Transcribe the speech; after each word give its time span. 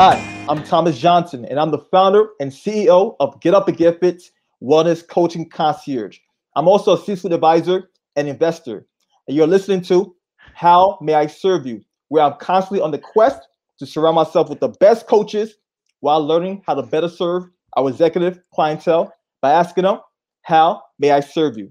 Hi, 0.00 0.14
I'm 0.48 0.62
Thomas 0.62 0.96
Johnson, 0.96 1.44
and 1.46 1.58
I'm 1.58 1.72
the 1.72 1.84
founder 1.90 2.28
and 2.38 2.52
CEO 2.52 3.16
of 3.18 3.40
Get 3.40 3.52
Up 3.52 3.66
and 3.66 3.76
Get 3.76 3.98
Fit 3.98 4.22
Wellness 4.62 5.04
Coaching 5.04 5.48
Concierge. 5.48 6.20
I'm 6.54 6.68
also 6.68 6.96
a 6.96 7.04
C-suite 7.04 7.32
advisor 7.32 7.90
and 8.14 8.28
investor. 8.28 8.86
And 9.26 9.36
you're 9.36 9.48
listening 9.48 9.82
to 9.86 10.14
How 10.54 10.98
May 11.02 11.14
I 11.14 11.26
Serve 11.26 11.66
You, 11.66 11.80
where 12.10 12.22
I'm 12.22 12.34
constantly 12.38 12.80
on 12.80 12.92
the 12.92 12.98
quest 12.98 13.48
to 13.80 13.86
surround 13.86 14.14
myself 14.14 14.48
with 14.48 14.60
the 14.60 14.68
best 14.68 15.08
coaches 15.08 15.56
while 15.98 16.24
learning 16.24 16.62
how 16.64 16.74
to 16.74 16.82
better 16.82 17.08
serve 17.08 17.46
our 17.76 17.88
executive 17.88 18.38
clientele 18.54 19.12
by 19.42 19.50
asking 19.50 19.82
them, 19.82 19.98
How 20.42 20.80
may 21.00 21.10
I 21.10 21.18
serve 21.18 21.58
you? 21.58 21.70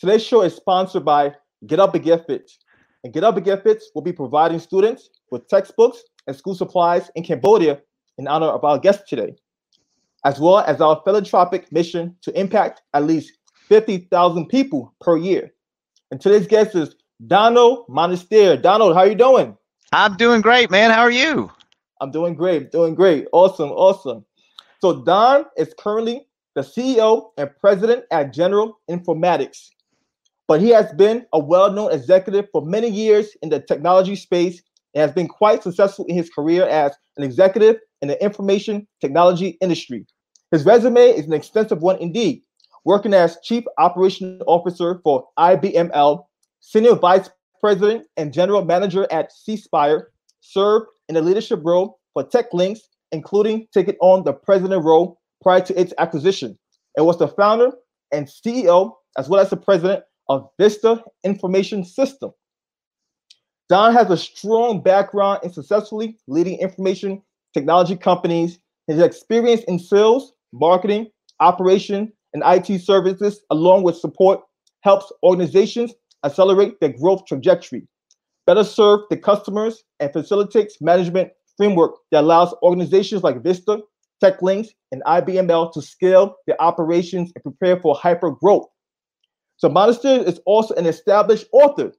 Today's 0.00 0.24
show 0.24 0.42
is 0.42 0.56
sponsored 0.56 1.04
by 1.04 1.32
Get 1.68 1.78
Up 1.78 1.94
and 1.94 2.02
Get 2.02 2.26
Fit. 2.26 2.50
And 3.04 3.12
Get 3.12 3.22
Up 3.22 3.36
and 3.36 3.44
Get 3.44 3.62
Fit 3.62 3.84
will 3.94 4.02
be 4.02 4.12
providing 4.12 4.58
students 4.58 5.10
with 5.30 5.46
textbooks 5.46 6.02
and 6.26 6.36
school 6.36 6.54
supplies 6.54 7.10
in 7.14 7.24
Cambodia 7.24 7.80
in 8.18 8.28
honor 8.28 8.46
of 8.46 8.64
our 8.64 8.78
guest 8.78 9.08
today, 9.08 9.34
as 10.24 10.38
well 10.38 10.60
as 10.60 10.80
our 10.80 11.00
philanthropic 11.04 11.70
mission 11.72 12.16
to 12.22 12.38
impact 12.38 12.82
at 12.94 13.04
least 13.04 13.38
50,000 13.68 14.46
people 14.46 14.94
per 15.00 15.16
year. 15.16 15.52
And 16.10 16.20
today's 16.20 16.46
guest 16.46 16.74
is 16.74 16.94
Donald 17.26 17.86
Monistere. 17.88 18.60
Donald, 18.60 18.94
how 18.94 19.00
are 19.00 19.08
you 19.08 19.14
doing? 19.14 19.56
I'm 19.92 20.16
doing 20.16 20.40
great, 20.40 20.70
man. 20.70 20.90
How 20.90 21.02
are 21.02 21.10
you? 21.10 21.50
I'm 22.00 22.10
doing 22.10 22.34
great, 22.34 22.72
doing 22.72 22.94
great. 22.94 23.26
Awesome, 23.32 23.70
awesome. 23.70 24.24
So 24.80 25.02
Don 25.04 25.44
is 25.56 25.72
currently 25.78 26.26
the 26.54 26.62
CEO 26.62 27.30
and 27.38 27.50
president 27.60 28.04
at 28.10 28.32
General 28.32 28.80
Informatics, 28.90 29.68
but 30.48 30.60
he 30.60 30.70
has 30.70 30.92
been 30.94 31.24
a 31.32 31.38
well-known 31.38 31.92
executive 31.92 32.46
for 32.52 32.66
many 32.66 32.88
years 32.88 33.36
in 33.42 33.48
the 33.48 33.60
technology 33.60 34.16
space 34.16 34.62
and 34.94 35.02
has 35.02 35.12
been 35.12 35.28
quite 35.28 35.62
successful 35.62 36.04
in 36.06 36.16
his 36.16 36.30
career 36.30 36.66
as 36.66 36.92
an 37.16 37.24
executive 37.24 37.76
in 38.00 38.08
the 38.08 38.22
information 38.22 38.86
technology 39.00 39.58
industry. 39.60 40.06
His 40.50 40.64
resume 40.64 41.00
is 41.00 41.26
an 41.26 41.32
extensive 41.32 41.80
one 41.80 41.98
indeed, 41.98 42.42
working 42.84 43.14
as 43.14 43.38
Chief 43.42 43.64
Operations 43.78 44.42
Officer 44.46 45.00
for 45.02 45.26
IBML, 45.38 46.24
Senior 46.60 46.94
Vice 46.96 47.30
President 47.60 48.06
and 48.16 48.32
General 48.32 48.64
Manager 48.64 49.06
at 49.10 49.32
C 49.32 49.56
Spire, 49.56 50.08
served 50.40 50.86
in 51.08 51.16
a 51.16 51.20
leadership 51.20 51.60
role 51.62 52.00
for 52.12 52.24
TekLinks, 52.24 52.80
including 53.12 53.66
taking 53.72 53.96
on 54.00 54.24
the 54.24 54.32
president 54.32 54.84
role 54.84 55.18
prior 55.42 55.60
to 55.60 55.80
its 55.80 55.94
acquisition, 55.98 56.58
and 56.96 57.06
was 57.06 57.18
the 57.18 57.28
founder 57.28 57.70
and 58.12 58.26
CEO, 58.26 58.92
as 59.16 59.28
well 59.28 59.40
as 59.40 59.50
the 59.50 59.56
president 59.56 60.04
of 60.28 60.48
Vista 60.58 61.02
Information 61.24 61.84
System. 61.84 62.30
Don 63.68 63.92
has 63.92 64.10
a 64.10 64.16
strong 64.16 64.82
background 64.82 65.40
in 65.42 65.52
successfully 65.52 66.18
leading 66.26 66.58
information 66.58 67.22
technology 67.54 67.96
companies. 67.96 68.58
His 68.86 68.98
experience 69.00 69.62
in 69.64 69.78
sales, 69.78 70.32
marketing, 70.52 71.08
operation, 71.40 72.12
and 72.34 72.42
IT 72.46 72.80
services, 72.80 73.42
along 73.50 73.82
with 73.82 73.96
support, 73.96 74.40
helps 74.80 75.12
organizations 75.22 75.92
accelerate 76.24 76.80
their 76.80 76.92
growth 76.92 77.24
trajectory, 77.26 77.86
better 78.46 78.64
serve 78.64 79.00
the 79.10 79.16
customers, 79.16 79.82
and 80.00 80.12
facilitates 80.12 80.80
management 80.80 81.30
framework 81.56 81.92
that 82.10 82.22
allows 82.22 82.54
organizations 82.62 83.22
like 83.22 83.42
Vista, 83.42 83.80
TekLinks, 84.22 84.68
and 84.90 85.02
IBML 85.04 85.72
to 85.72 85.82
scale 85.82 86.36
their 86.46 86.60
operations 86.60 87.32
and 87.34 87.42
prepare 87.42 87.80
for 87.80 87.94
hyper 87.94 88.30
growth. 88.30 88.66
So 89.56 89.68
Monistere 89.68 90.26
is 90.26 90.40
also 90.46 90.74
an 90.74 90.86
established 90.86 91.46
author 91.52 91.92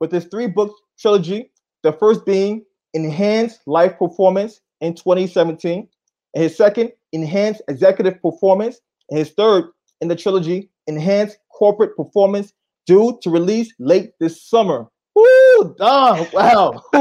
with 0.00 0.12
his 0.12 0.26
three 0.26 0.46
book 0.46 0.74
trilogy, 0.98 1.50
the 1.82 1.92
first 1.92 2.24
being 2.24 2.64
Enhanced 2.94 3.60
Life 3.66 3.98
Performance 3.98 4.60
in 4.80 4.94
2017, 4.94 5.88
and 6.34 6.42
his 6.42 6.56
second, 6.56 6.92
Enhanced 7.12 7.62
Executive 7.68 8.20
Performance, 8.22 8.80
and 9.10 9.18
his 9.18 9.30
third 9.30 9.64
in 10.00 10.08
the 10.08 10.16
trilogy, 10.16 10.70
Enhanced 10.86 11.38
Corporate 11.52 11.96
Performance, 11.96 12.52
due 12.86 13.18
to 13.22 13.30
release 13.30 13.72
late 13.78 14.12
this 14.20 14.42
summer. 14.48 14.86
Woo, 15.56 15.74
Don, 15.78 16.26
wow. 16.32 16.82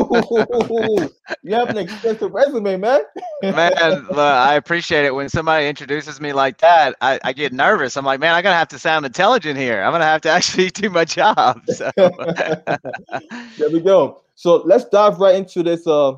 you 1.43 1.53
have 1.53 1.69
an 1.69 1.77
extensive 1.77 2.31
resume, 2.31 2.77
man. 2.77 3.01
man, 3.41 4.05
look, 4.07 4.17
I 4.17 4.55
appreciate 4.55 5.05
it. 5.05 5.13
When 5.13 5.29
somebody 5.29 5.67
introduces 5.67 6.21
me 6.21 6.33
like 6.33 6.57
that, 6.59 6.95
I, 7.01 7.19
I 7.23 7.33
get 7.33 7.53
nervous. 7.53 7.97
I'm 7.97 8.05
like, 8.05 8.19
man, 8.19 8.33
I'm 8.33 8.43
going 8.43 8.53
to 8.53 8.57
have 8.57 8.67
to 8.69 8.79
sound 8.79 9.05
intelligent 9.05 9.57
here. 9.57 9.81
I'm 9.83 9.91
going 9.91 10.01
to 10.01 10.05
have 10.05 10.21
to 10.21 10.29
actually 10.31 10.69
do 10.69 10.89
my 10.89 11.05
job. 11.05 11.61
So. 11.67 11.91
there 11.97 13.69
we 13.71 13.81
go. 13.81 14.21
So 14.35 14.57
let's 14.65 14.85
dive 14.85 15.19
right 15.19 15.35
into 15.35 15.63
this 15.63 15.85
uh, 15.87 16.13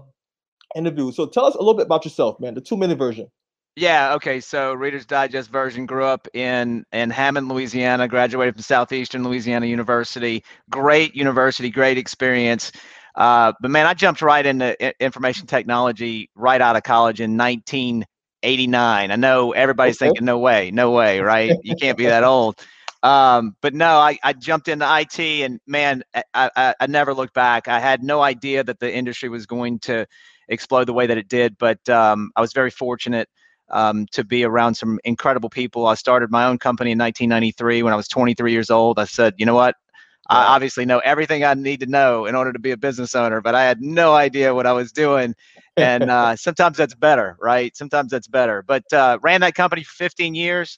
interview. 0.76 1.12
So 1.12 1.26
tell 1.26 1.46
us 1.46 1.56
a 1.56 1.60
little 1.60 1.76
bit 1.76 1.86
about 1.86 2.06
yourself, 2.06 2.40
man, 2.40 2.54
the 2.54 2.62
two 2.62 2.78
minute 2.78 2.98
version. 2.98 3.30
Yeah. 3.78 4.16
Okay. 4.16 4.40
So 4.40 4.74
Reader's 4.74 5.06
Digest 5.06 5.52
version 5.52 5.86
grew 5.86 6.04
up 6.04 6.28
in 6.34 6.84
in 6.92 7.12
Hammond, 7.12 7.48
Louisiana. 7.48 8.08
Graduated 8.08 8.56
from 8.56 8.64
Southeastern 8.64 9.24
Louisiana 9.24 9.68
University. 9.68 10.44
Great 10.72 11.16
university. 11.16 11.70
Great 11.70 12.00
experience. 12.00 12.72
Uh, 13.14 13.54
but 13.62 13.70
man, 13.70 13.86
I 13.86 13.94
jumped 13.94 14.24
right 14.24 14.44
into 14.44 14.76
information 15.00 15.46
technology 15.46 16.32
right 16.34 16.60
out 16.60 16.76
of 16.76 16.82
college 16.82 17.22
in 17.22 17.38
1989. 17.38 19.12
I 19.12 19.16
know 19.16 19.52
everybody's 19.52 19.98
okay. 19.98 20.08
thinking, 20.08 20.26
no 20.26 20.40
way, 20.40 20.72
no 20.72 20.90
way, 20.90 21.20
right? 21.20 21.56
You 21.62 21.76
can't 21.76 22.00
be 22.00 22.06
that 22.06 22.24
old. 22.24 22.60
Um, 23.04 23.56
but 23.62 23.76
no, 23.76 24.00
I, 24.00 24.18
I 24.24 24.34
jumped 24.34 24.70
into 24.70 24.88
IT 25.00 25.20
and 25.20 25.60
man, 25.68 26.02
I, 26.16 26.50
I, 26.56 26.76
I 26.80 26.88
never 26.88 27.14
looked 27.14 27.36
back. 27.36 27.68
I 27.68 27.80
had 27.80 28.02
no 28.02 28.24
idea 28.24 28.64
that 28.64 28.80
the 28.80 28.92
industry 28.92 29.30
was 29.30 29.46
going 29.46 29.78
to 29.82 30.08
explode 30.50 30.86
the 30.86 30.94
way 30.94 31.06
that 31.06 31.18
it 31.20 31.28
did, 31.28 31.60
but 31.60 31.88
um, 31.90 32.32
I 32.36 32.42
was 32.42 32.54
very 32.54 32.72
fortunate 32.72 33.30
um, 33.70 34.06
to 34.12 34.24
be 34.24 34.44
around 34.44 34.76
some 34.76 35.00
incredible 35.04 35.50
people. 35.50 35.86
I 35.88 35.96
started 35.96 36.32
my 36.32 36.46
own 36.46 36.58
company 36.58 36.92
in 36.92 36.98
1993 36.98 37.84
when 37.84 37.94
I 37.94 37.96
was 37.96 38.08
23 38.08 38.52
years 38.52 38.70
old. 38.70 39.00
I 39.00 39.06
said, 39.06 39.34
you 39.38 39.46
know 39.46 39.56
what? 39.56 39.76
I 40.30 40.44
obviously 40.44 40.86
know 40.86 41.00
everything 41.00 41.46
I 41.46 41.54
need 41.54 41.80
to 41.80 41.86
know 41.86 42.26
in 42.26 42.36
order 42.36 42.52
to 42.52 42.60
be 42.60 42.72
a 42.72 42.78
business 42.78 43.16
owner, 43.16 43.40
but 43.40 43.56
I 43.56 43.64
had 43.64 43.82
no 43.82 44.14
idea 44.14 44.54
what 44.54 44.66
I 44.66 44.74
was 44.74 44.92
doing. 44.92 45.34
And 45.78 46.04
uh, 46.12 46.36
sometimes 46.36 46.78
that's 46.78 46.96
better, 46.96 47.38
right? 47.40 47.76
Sometimes 47.78 48.12
that's 48.12 48.28
better. 48.28 48.62
But 48.62 48.92
uh, 48.92 49.20
ran 49.22 49.42
that 49.42 49.56
company 49.56 49.84
for 49.84 49.94
15 49.94 50.36
years, 50.36 50.78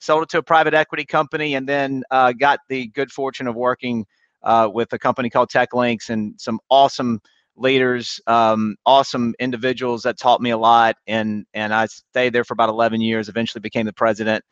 sold 0.00 0.24
it 0.24 0.28
to 0.30 0.38
a 0.38 0.42
private 0.42 0.74
equity 0.74 1.06
company, 1.06 1.54
and 1.54 1.66
then 1.66 2.02
uh, 2.10 2.32
got 2.32 2.60
the 2.68 2.88
good 2.88 3.10
fortune 3.10 3.46
of 3.46 3.54
working 3.54 4.04
uh, 4.42 4.68
with 4.72 4.92
a 4.92 4.98
company 4.98 5.30
called 5.30 5.50
TekLinks 5.50 6.10
and 6.10 6.34
some 6.38 6.60
awesome 6.68 7.20
leaders, 7.60 8.20
um, 8.26 8.76
awesome 8.86 9.34
individuals 9.38 10.02
that 10.02 10.18
taught 10.18 10.40
me 10.40 10.50
a 10.50 10.58
lot. 10.58 10.96
And 11.06 11.46
and 11.54 11.72
I 11.72 11.86
stayed 11.86 12.32
there 12.32 12.44
for 12.44 12.54
about 12.54 12.68
11 12.68 13.00
years. 13.00 13.28
Eventually 13.28 13.60
became 13.60 13.86
the 13.86 13.92
president. 13.92 14.44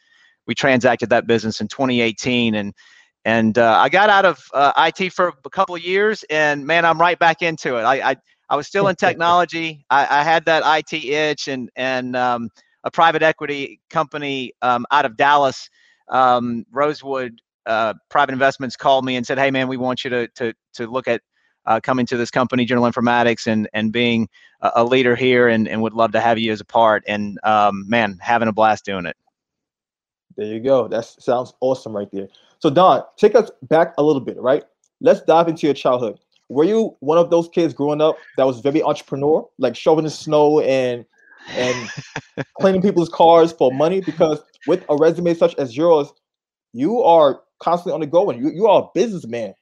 We 0.46 0.54
transacted 0.54 1.10
that 1.10 1.26
business 1.26 1.60
in 1.60 1.68
2018, 1.68 2.54
and 2.54 2.72
and 3.24 3.58
uh, 3.58 3.78
I 3.78 3.88
got 3.88 4.08
out 4.08 4.24
of 4.24 4.42
uh, 4.54 4.90
IT 4.98 5.12
for 5.12 5.32
a 5.44 5.50
couple 5.50 5.74
of 5.74 5.82
years, 5.82 6.24
and 6.30 6.66
man, 6.66 6.84
I'm 6.84 7.00
right 7.00 7.18
back 7.18 7.42
into 7.42 7.76
it. 7.76 7.82
I 7.82 8.10
I, 8.12 8.16
I 8.50 8.56
was 8.56 8.66
still 8.66 8.88
in 8.88 8.96
technology. 9.06 9.84
I, 9.90 10.20
I 10.20 10.22
had 10.22 10.44
that 10.46 10.62
IT 10.64 11.04
itch, 11.04 11.48
and 11.48 11.70
and 11.76 12.16
um, 12.16 12.48
a 12.84 12.90
private 12.90 13.22
equity 13.22 13.80
company 13.90 14.52
um, 14.62 14.86
out 14.90 15.04
of 15.04 15.16
Dallas, 15.16 15.68
um, 16.08 16.64
Rosewood 16.72 17.40
uh, 17.66 17.94
Private 18.08 18.32
Investments, 18.32 18.76
called 18.76 19.04
me 19.04 19.16
and 19.16 19.26
said, 19.26 19.38
"Hey, 19.38 19.50
man, 19.50 19.68
we 19.68 19.76
want 19.76 20.04
you 20.04 20.10
to 20.10 20.28
to 20.36 20.54
to 20.74 20.86
look 20.86 21.08
at 21.08 21.20
uh, 21.68 21.78
coming 21.80 22.06
to 22.06 22.16
this 22.16 22.30
company, 22.30 22.64
General 22.64 22.90
Informatics, 22.90 23.46
and 23.46 23.68
and 23.74 23.92
being 23.92 24.28
a, 24.62 24.72
a, 24.76 24.84
leader 24.84 25.14
here, 25.14 25.48
and, 25.48 25.68
and 25.68 25.82
would 25.82 25.92
love 25.92 26.12
to 26.12 26.20
have 26.20 26.38
you 26.38 26.50
as 26.50 26.60
a 26.60 26.64
part. 26.64 27.04
And 27.06 27.38
um, 27.44 27.84
man, 27.88 28.18
having 28.20 28.48
a 28.48 28.52
blast 28.52 28.84
doing 28.86 29.06
it. 29.06 29.16
There 30.36 30.46
you 30.46 30.60
go. 30.60 30.88
That 30.88 31.04
sounds 31.04 31.52
awesome 31.60 31.94
right 31.94 32.08
there. 32.10 32.28
So 32.58 32.70
Don, 32.70 33.02
take 33.16 33.34
us 33.34 33.50
back 33.62 33.94
a 33.98 34.02
little 34.02 34.20
bit, 34.20 34.38
right? 34.38 34.64
Let's 35.00 35.20
dive 35.22 35.46
into 35.48 35.66
your 35.66 35.74
childhood. 35.74 36.18
Were 36.48 36.64
you 36.64 36.96
one 37.00 37.18
of 37.18 37.30
those 37.30 37.48
kids 37.50 37.74
growing 37.74 38.00
up 38.00 38.16
that 38.38 38.46
was 38.46 38.60
very 38.60 38.82
entrepreneur, 38.82 39.46
like 39.58 39.76
shoveling 39.76 40.08
snow 40.08 40.60
and 40.60 41.04
and 41.50 41.88
cleaning 42.60 42.80
people's 42.80 43.10
cars 43.10 43.52
for 43.52 43.70
money? 43.72 44.00
Because 44.00 44.40
with 44.66 44.84
a 44.88 44.96
resume 44.96 45.34
such 45.34 45.54
as 45.56 45.76
yours, 45.76 46.08
you 46.72 47.02
are 47.02 47.42
constantly 47.58 47.92
on 47.92 48.00
the 48.00 48.06
go 48.06 48.30
and 48.30 48.42
you, 48.42 48.50
you 48.50 48.66
are 48.66 48.84
a 48.84 48.86
businessman. 48.94 49.52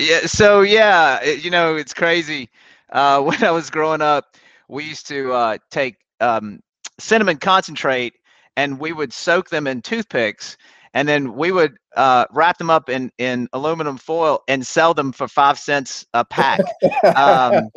Yeah. 0.00 0.26
So 0.26 0.62
yeah, 0.62 1.22
it, 1.22 1.44
you 1.44 1.50
know, 1.50 1.76
it's 1.76 1.94
crazy. 1.94 2.48
Uh, 2.90 3.20
when 3.22 3.42
I 3.44 3.50
was 3.50 3.70
growing 3.70 4.02
up, 4.02 4.36
we 4.68 4.84
used 4.84 5.06
to 5.08 5.32
uh, 5.32 5.58
take 5.70 5.96
um, 6.20 6.60
cinnamon 6.98 7.38
concentrate 7.38 8.14
and 8.56 8.78
we 8.78 8.92
would 8.92 9.12
soak 9.12 9.50
them 9.50 9.66
in 9.66 9.82
toothpicks 9.82 10.56
and 10.94 11.08
then 11.08 11.34
we 11.34 11.52
would 11.52 11.76
uh, 11.96 12.24
wrap 12.30 12.58
them 12.58 12.70
up 12.70 12.88
in, 12.88 13.10
in 13.18 13.48
aluminum 13.52 13.96
foil 13.96 14.42
and 14.48 14.66
sell 14.66 14.94
them 14.94 15.12
for 15.12 15.28
five 15.28 15.58
cents 15.58 16.04
a 16.14 16.24
pack. 16.24 16.60
um, 17.16 17.70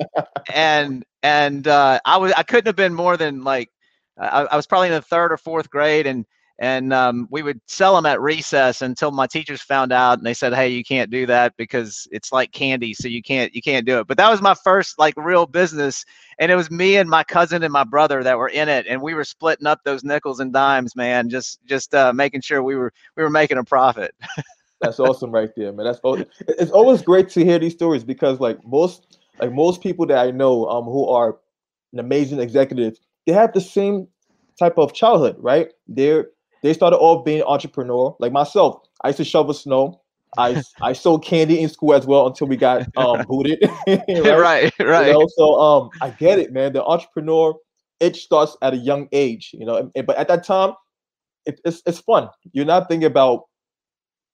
and 0.53 1.05
and 1.21 1.67
uh, 1.67 1.99
I 2.05 2.17
was 2.17 2.33
I 2.33 2.43
couldn't 2.43 2.67
have 2.67 2.75
been 2.75 2.93
more 2.93 3.17
than 3.17 3.43
like 3.43 3.69
I, 4.17 4.43
I, 4.43 4.55
was 4.55 4.67
probably 4.67 4.87
in 4.87 4.93
the 4.93 5.01
third 5.01 5.31
or 5.31 5.37
fourth 5.37 5.69
grade, 5.69 6.05
and 6.05 6.25
and 6.59 6.93
um, 6.93 7.27
we 7.31 7.41
would 7.41 7.59
sell 7.67 7.95
them 7.95 8.05
at 8.05 8.21
recess 8.21 8.81
until 8.81 9.11
my 9.11 9.25
teachers 9.25 9.61
found 9.61 9.91
out 9.91 10.17
and 10.17 10.25
they 10.25 10.33
said 10.33 10.53
hey 10.53 10.69
you 10.69 10.83
can't 10.83 11.09
do 11.09 11.25
that 11.25 11.55
because 11.57 12.07
it's 12.11 12.31
like 12.31 12.51
candy 12.51 12.93
so 12.93 13.07
you 13.07 13.23
can't 13.23 13.53
you 13.55 13.61
can't 13.61 13.85
do 13.85 13.99
it. 13.99 14.07
But 14.07 14.17
that 14.17 14.29
was 14.29 14.41
my 14.41 14.53
first 14.53 14.99
like 14.99 15.15
real 15.17 15.45
business 15.45 16.05
and 16.39 16.51
it 16.51 16.55
was 16.55 16.69
me 16.69 16.97
and 16.97 17.09
my 17.09 17.23
cousin 17.23 17.63
and 17.63 17.73
my 17.73 17.83
brother 17.83 18.23
that 18.23 18.37
were 18.37 18.49
in 18.49 18.69
it 18.69 18.85
and 18.87 19.01
we 19.01 19.13
were 19.13 19.23
splitting 19.23 19.65
up 19.65 19.79
those 19.83 20.03
nickels 20.03 20.39
and 20.39 20.53
dimes 20.53 20.95
man 20.95 21.29
just 21.29 21.59
just 21.65 21.93
uh, 21.95 22.13
making 22.13 22.41
sure 22.41 22.61
we 22.61 22.75
were 22.75 22.93
we 23.17 23.23
were 23.23 23.29
making 23.29 23.57
a 23.57 23.63
profit. 23.63 24.13
That's 24.81 24.99
awesome 24.99 25.31
right 25.31 25.49
there 25.55 25.71
man. 25.71 25.85
That's 25.85 25.99
it's 26.47 26.71
always 26.71 27.01
great 27.01 27.29
to 27.29 27.43
hear 27.43 27.57
these 27.57 27.73
stories 27.73 28.03
because 28.03 28.39
like 28.39 28.63
most 28.65 29.19
like 29.39 29.51
most 29.51 29.81
people 29.81 30.05
that 30.05 30.19
i 30.19 30.29
know 30.29 30.67
um 30.67 30.83
who 30.85 31.07
are 31.07 31.37
an 31.93 31.99
amazing 31.99 32.39
executive 32.39 32.99
they 33.25 33.33
have 33.33 33.53
the 33.53 33.61
same 33.61 34.07
type 34.59 34.77
of 34.77 34.93
childhood 34.93 35.35
right? 35.39 35.71
They're 35.87 36.27
they 36.63 36.73
started 36.73 36.97
off 36.97 37.23
being 37.23 37.43
entrepreneur. 37.43 38.15
Like 38.19 38.31
myself, 38.31 38.81
I 39.03 39.09
used 39.09 39.17
to 39.17 39.25
shovel 39.25 39.53
snow. 39.53 40.01
I 40.37 40.63
I 40.81 40.93
sold 40.93 41.23
candy 41.23 41.61
in 41.61 41.69
school 41.69 41.93
as 41.93 42.07
well 42.07 42.25
until 42.25 42.47
we 42.47 42.57
got 42.57 42.87
um 42.97 43.23
booted. 43.27 43.59
right, 43.87 44.01
right. 44.37 44.71
right. 44.79 45.07
You 45.07 45.13
know, 45.13 45.27
so 45.35 45.59
um 45.59 45.89
I 46.01 46.09
get 46.09 46.39
it, 46.39 46.51
man. 46.51 46.73
The 46.73 46.83
entrepreneur 46.83 47.53
it 47.99 48.15
starts 48.15 48.57
at 48.61 48.73
a 48.73 48.77
young 48.77 49.07
age, 49.11 49.51
you 49.53 49.65
know. 49.65 49.91
But 49.93 50.17
at 50.17 50.27
that 50.29 50.43
time, 50.43 50.73
it, 51.45 51.59
it's 51.65 51.83
it's 51.85 51.99
fun. 51.99 52.29
You're 52.53 52.65
not 52.65 52.87
thinking 52.87 53.05
about 53.05 53.43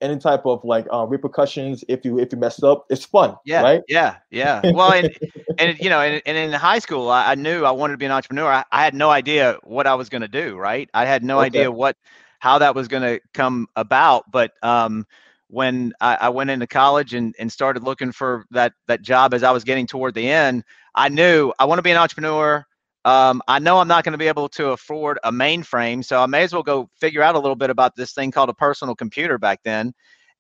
any 0.02 0.18
type 0.18 0.46
of 0.46 0.64
like 0.64 0.88
uh, 0.92 1.06
repercussions 1.06 1.84
if 1.88 2.06
you 2.06 2.20
if 2.20 2.32
you 2.32 2.38
mess 2.38 2.62
up. 2.64 2.86
It's 2.90 3.06
fun. 3.06 3.36
Yeah. 3.46 3.62
Right. 3.62 3.82
Yeah. 3.88 4.18
Yeah. 4.32 4.62
Well, 4.74 4.92
and 4.92 5.16
and 5.58 5.78
you 5.80 5.90
know, 5.90 6.02
and, 6.02 6.22
and 6.26 6.38
in 6.38 6.52
high 6.52 6.80
school, 6.80 7.10
I, 7.10 7.32
I, 7.32 7.36
knew 7.36 7.64
I 7.66 7.72
wanted 7.72 7.94
to 7.94 7.98
be 7.98 8.06
an 8.06 8.12
entrepreneur. 8.12 8.52
I, 8.52 8.64
I 8.72 8.84
had 8.84 8.94
no 8.94 9.10
idea 9.10 9.58
what 9.64 9.88
I 9.88 9.96
was 9.96 10.10
going 10.10 10.22
to 10.22 10.28
do. 10.28 10.58
Right. 10.58 10.90
I 10.94 11.06
had 11.06 11.24
no 11.24 11.38
okay. 11.40 11.48
idea 11.48 11.72
what 11.72 11.98
how 12.40 12.58
that 12.60 12.76
was 12.76 12.88
going 12.88 13.04
to 13.04 13.20
come 13.34 13.68
about. 13.76 14.32
But 14.32 14.54
um, 14.64 15.06
when 15.50 15.94
I, 16.00 16.16
I, 16.22 16.30
went 16.30 16.50
into 16.50 16.68
college 16.68 17.14
and, 17.14 17.36
and 17.38 17.52
started 17.52 17.84
looking 17.84 18.12
for 18.12 18.46
that 18.52 18.74
that 18.88 19.02
job 19.02 19.34
as 19.34 19.44
I 19.44 19.52
was 19.52 19.64
getting 19.64 19.88
toward 19.88 20.14
the 20.14 20.30
end, 20.30 20.64
I 20.96 21.10
knew 21.10 21.54
I 21.60 21.66
want 21.66 21.80
to 21.80 21.84
be 21.84 21.92
an 21.92 21.98
entrepreneur. 21.98 22.66
Um, 23.10 23.42
I 23.48 23.58
know 23.58 23.80
I'm 23.80 23.88
not 23.88 24.04
going 24.04 24.12
to 24.12 24.20
be 24.20 24.28
able 24.28 24.48
to 24.50 24.70
afford 24.70 25.18
a 25.24 25.32
mainframe, 25.32 26.06
so 26.06 26.22
I 26.22 26.28
may 26.28 26.44
as 26.44 26.54
well 26.54 26.62
go 26.62 26.88
figure 27.02 27.24
out 27.24 27.34
a 27.34 27.40
little 27.40 27.56
bit 27.56 27.72
about 27.72 27.96
this 27.96 28.14
thing 28.14 28.30
called 28.30 28.50
a 28.50 28.54
personal 28.54 28.94
computer 28.94 29.40
back 29.40 29.62
then. 29.64 29.94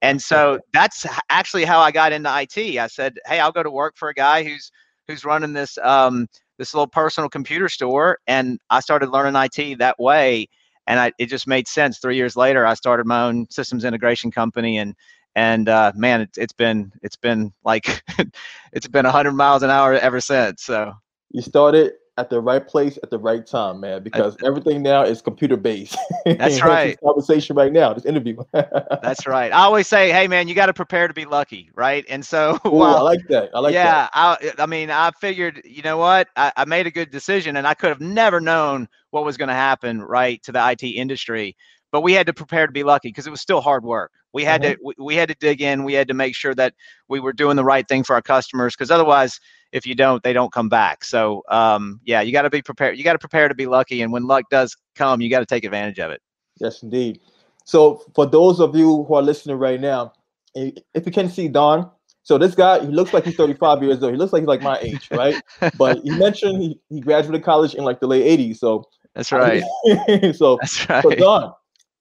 And 0.03 0.21
so 0.21 0.59
that's 0.71 1.07
actually 1.31 1.65
how 1.65 1.79
I 1.79 1.89
got 1.89 2.11
into 2.11 2.29
IT. 2.29 2.77
I 2.77 2.85
said, 2.85 3.17
"Hey, 3.25 3.39
I'll 3.39 3.51
go 3.51 3.63
to 3.63 3.71
work 3.71 3.97
for 3.97 4.09
a 4.09 4.13
guy 4.13 4.43
who's 4.43 4.71
who's 5.07 5.25
running 5.25 5.51
this 5.51 5.79
um, 5.79 6.27
this 6.59 6.75
little 6.75 6.85
personal 6.85 7.27
computer 7.27 7.69
store," 7.69 8.19
and 8.27 8.59
I 8.69 8.81
started 8.81 9.09
learning 9.09 9.35
IT 9.35 9.79
that 9.79 9.99
way. 9.99 10.47
And 10.85 10.99
I, 10.99 11.11
it 11.17 11.25
just 11.25 11.47
made 11.47 11.67
sense. 11.67 11.97
Three 11.97 12.17
years 12.17 12.35
later, 12.35 12.67
I 12.67 12.75
started 12.75 13.07
my 13.07 13.23
own 13.23 13.47
systems 13.49 13.83
integration 13.83 14.29
company, 14.29 14.77
and 14.77 14.93
and 15.33 15.69
uh, 15.69 15.91
man, 15.95 16.21
it, 16.21 16.29
it's 16.37 16.53
been 16.53 16.91
it's 17.01 17.17
been 17.17 17.51
like 17.65 18.03
it's 18.73 18.87
been 18.87 19.05
100 19.05 19.31
miles 19.31 19.63
an 19.63 19.71
hour 19.71 19.95
ever 19.95 20.21
since. 20.21 20.61
So 20.65 20.93
you 21.31 21.41
started 21.41 21.93
at 22.19 22.29
the 22.29 22.41
right 22.41 22.67
place 22.67 22.99
at 23.01 23.09
the 23.09 23.17
right 23.17 23.47
time, 23.47 23.79
man, 23.79 24.03
because 24.03 24.35
everything 24.43 24.81
now 24.81 25.03
is 25.03 25.21
computer 25.21 25.55
based. 25.55 25.97
That's 26.25 26.61
right. 26.61 26.99
conversation 26.99 27.55
right 27.55 27.71
now, 27.71 27.93
this 27.93 28.05
interview. 28.05 28.43
That's 28.53 29.25
right. 29.25 29.53
I 29.53 29.59
always 29.59 29.87
say, 29.87 30.11
hey, 30.11 30.27
man, 30.27 30.49
you 30.49 30.53
got 30.53 30.65
to 30.65 30.73
prepare 30.73 31.07
to 31.07 31.13
be 31.13 31.23
lucky, 31.23 31.71
right? 31.75 32.03
And 32.09 32.25
so, 32.25 32.59
Ooh, 32.65 32.71
well, 32.71 32.97
I 32.97 33.01
like 33.01 33.25
that. 33.29 33.51
I 33.53 33.59
like 33.59 33.73
yeah, 33.73 34.09
that. 34.13 34.39
Yeah, 34.43 34.51
I, 34.57 34.63
I 34.63 34.65
mean, 34.65 34.91
I 34.91 35.11
figured, 35.11 35.61
you 35.63 35.81
know 35.81 35.97
what? 35.97 36.27
I, 36.35 36.51
I 36.57 36.65
made 36.65 36.87
a 36.87 36.91
good 36.91 37.09
decision, 37.09 37.55
and 37.55 37.65
I 37.65 37.73
could 37.73 37.89
have 37.89 38.01
never 38.01 38.41
known 38.41 38.89
what 39.11 39.23
was 39.23 39.37
going 39.37 39.49
to 39.49 39.55
happen, 39.55 40.01
right, 40.01 40.43
to 40.43 40.51
the 40.51 40.69
IT 40.71 40.83
industry. 40.83 41.55
But 41.91 42.01
we 42.01 42.13
had 42.13 42.27
to 42.27 42.33
prepare 42.33 42.67
to 42.67 42.73
be 42.73 42.83
lucky 42.83 43.07
because 43.07 43.27
it 43.27 43.31
was 43.31 43.41
still 43.41 43.61
hard 43.61 43.85
work. 43.85 44.11
We 44.33 44.43
had 44.43 44.61
mm-hmm. 44.61 44.73
to 44.73 44.77
we, 44.83 44.93
we 44.99 45.15
had 45.15 45.29
to 45.29 45.35
dig 45.39 45.61
in. 45.61 45.85
We 45.85 45.93
had 45.93 46.07
to 46.09 46.13
make 46.13 46.35
sure 46.35 46.53
that 46.53 46.73
we 47.07 47.19
were 47.19 47.33
doing 47.33 47.55
the 47.55 47.63
right 47.63 47.87
thing 47.87 48.03
for 48.03 48.13
our 48.13 48.21
customers 48.21 48.75
because 48.75 48.91
otherwise 48.91 49.39
if 49.71 49.85
you 49.85 49.95
don't, 49.95 50.23
they 50.23 50.33
don't 50.33 50.51
come 50.51 50.69
back. 50.69 51.03
So 51.03 51.43
um, 51.49 51.99
yeah, 52.03 52.21
you 52.21 52.31
got 52.31 52.43
to 52.43 52.49
be 52.49 52.61
prepared. 52.61 52.97
You 52.97 53.03
got 53.03 53.13
to 53.13 53.19
prepare 53.19 53.47
to 53.47 53.55
be 53.55 53.65
lucky, 53.65 54.01
and 54.01 54.11
when 54.11 54.23
luck 54.23 54.45
does 54.49 54.75
come, 54.95 55.21
you 55.21 55.29
got 55.29 55.39
to 55.39 55.45
take 55.45 55.63
advantage 55.63 55.99
of 55.99 56.11
it. 56.11 56.21
Yes, 56.59 56.83
indeed. 56.83 57.19
So 57.65 58.03
for 58.15 58.25
those 58.25 58.59
of 58.59 58.75
you 58.75 59.03
who 59.03 59.13
are 59.13 59.21
listening 59.21 59.57
right 59.57 59.79
now, 59.79 60.13
if 60.55 61.05
you 61.05 61.11
can 61.11 61.29
see 61.29 61.47
Don, 61.47 61.89
so 62.23 62.37
this 62.37 62.53
guy, 62.53 62.79
he 62.79 62.87
looks 62.87 63.13
like 63.13 63.25
he's 63.25 63.35
35 63.35 63.83
years 63.83 64.03
old. 64.03 64.11
He 64.11 64.17
looks 64.17 64.33
like 64.33 64.41
he's 64.41 64.47
like 64.47 64.61
my 64.61 64.77
age, 64.81 65.09
right? 65.11 65.35
but 65.77 65.99
he 66.03 66.11
mentioned 66.11 66.61
he, 66.61 66.79
he 66.89 66.99
graduated 66.99 67.43
college 67.43 67.75
in 67.75 67.83
like 67.83 67.99
the 67.99 68.07
late 68.07 68.39
80s. 68.39 68.57
So 68.57 68.85
that's 69.15 69.31
right. 69.31 69.63
so 70.35 70.57
that's 70.57 70.89
right. 70.89 71.03
So 71.03 71.09
Don, 71.11 71.53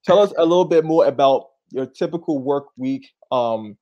tell 0.05 0.19
us 0.19 0.33
a 0.37 0.45
little 0.45 0.65
bit 0.65 0.85
more 0.85 1.07
about 1.07 1.49
your 1.71 1.87
typical 1.87 2.39
work 2.39 2.67
week 2.77 3.09
um, 3.31 3.77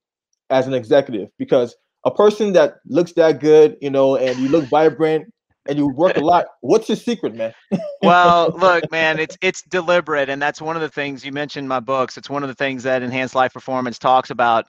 as 0.50 0.66
an 0.66 0.74
executive, 0.74 1.30
because 1.38 1.76
a 2.06 2.10
person 2.10 2.52
that 2.52 2.76
looks 2.86 3.12
that 3.14 3.40
good, 3.40 3.76
you 3.82 3.90
know, 3.90 4.16
and 4.16 4.38
you 4.38 4.48
look 4.48 4.64
vibrant 4.70 5.30
and 5.68 5.76
you 5.76 5.88
work 5.88 6.16
a 6.16 6.20
lot. 6.20 6.46
What's 6.60 6.88
your 6.88 6.96
secret, 6.96 7.34
man? 7.34 7.52
well, 8.02 8.56
look, 8.56 8.90
man, 8.90 9.18
it's 9.18 9.36
it's 9.42 9.62
deliberate, 9.62 10.30
and 10.30 10.40
that's 10.40 10.62
one 10.62 10.76
of 10.76 10.82
the 10.82 10.88
things 10.88 11.24
you 11.24 11.32
mentioned 11.32 11.68
my 11.68 11.80
books. 11.80 12.16
It's 12.16 12.30
one 12.30 12.44
of 12.44 12.48
the 12.48 12.54
things 12.54 12.84
that 12.84 13.02
Enhanced 13.02 13.34
Life 13.34 13.52
Performance 13.52 13.98
talks 13.98 14.30
about. 14.30 14.66